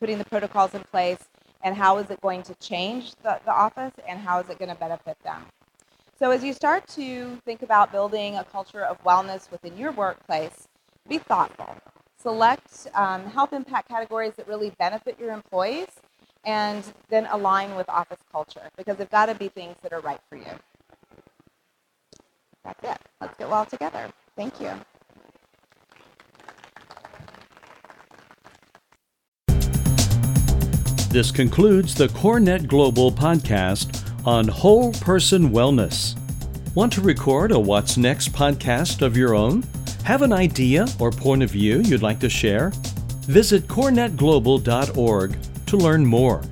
putting 0.00 0.18
the 0.18 0.24
protocols 0.24 0.74
in 0.74 0.82
place 0.90 1.22
and 1.62 1.76
how 1.76 1.98
is 1.98 2.10
it 2.10 2.20
going 2.20 2.42
to 2.42 2.54
change 2.56 3.14
the, 3.22 3.38
the 3.44 3.52
office 3.52 3.92
and 4.08 4.18
how 4.18 4.40
is 4.40 4.50
it 4.50 4.58
going 4.58 4.68
to 4.68 4.74
benefit 4.74 5.16
them 5.22 5.44
so 6.22 6.30
as 6.30 6.44
you 6.44 6.52
start 6.52 6.86
to 6.86 7.36
think 7.44 7.62
about 7.62 7.90
building 7.90 8.36
a 8.36 8.44
culture 8.44 8.84
of 8.84 9.02
wellness 9.02 9.50
within 9.50 9.76
your 9.76 9.90
workplace, 9.90 10.68
be 11.08 11.18
thoughtful. 11.18 11.74
Select 12.16 12.86
um, 12.94 13.26
health 13.26 13.52
impact 13.52 13.88
categories 13.88 14.34
that 14.36 14.46
really 14.46 14.70
benefit 14.78 15.18
your 15.18 15.32
employees 15.32 15.88
and 16.44 16.84
then 17.08 17.26
align 17.32 17.74
with 17.74 17.88
office 17.88 18.20
culture 18.30 18.70
because 18.76 18.96
they've 18.98 19.10
got 19.10 19.26
to 19.26 19.34
be 19.34 19.48
things 19.48 19.74
that 19.82 19.92
are 19.92 19.98
right 19.98 20.20
for 20.28 20.36
you. 20.36 20.46
That's 22.62 22.84
it. 22.84 22.98
Let's 23.20 23.36
get 23.36 23.50
well 23.50 23.66
together. 23.66 24.08
Thank 24.36 24.60
you. 24.60 24.70
This 31.08 31.32
concludes 31.32 31.96
the 31.96 32.06
CoreNet 32.06 32.68
Global 32.68 33.10
podcast 33.10 34.11
on 34.24 34.48
whole 34.48 34.92
person 34.92 35.50
wellness. 35.50 36.16
Want 36.74 36.92
to 36.94 37.00
record 37.00 37.52
a 37.52 37.58
What's 37.58 37.96
Next 37.96 38.32
podcast 38.32 39.02
of 39.02 39.16
your 39.16 39.34
own? 39.34 39.62
Have 40.04 40.22
an 40.22 40.32
idea 40.32 40.86
or 40.98 41.10
point 41.10 41.42
of 41.42 41.50
view 41.50 41.80
you'd 41.80 42.02
like 42.02 42.18
to 42.20 42.28
share? 42.28 42.72
Visit 43.26 43.68
corenetglobal.org 43.68 45.36
to 45.66 45.76
learn 45.76 46.04
more. 46.04 46.42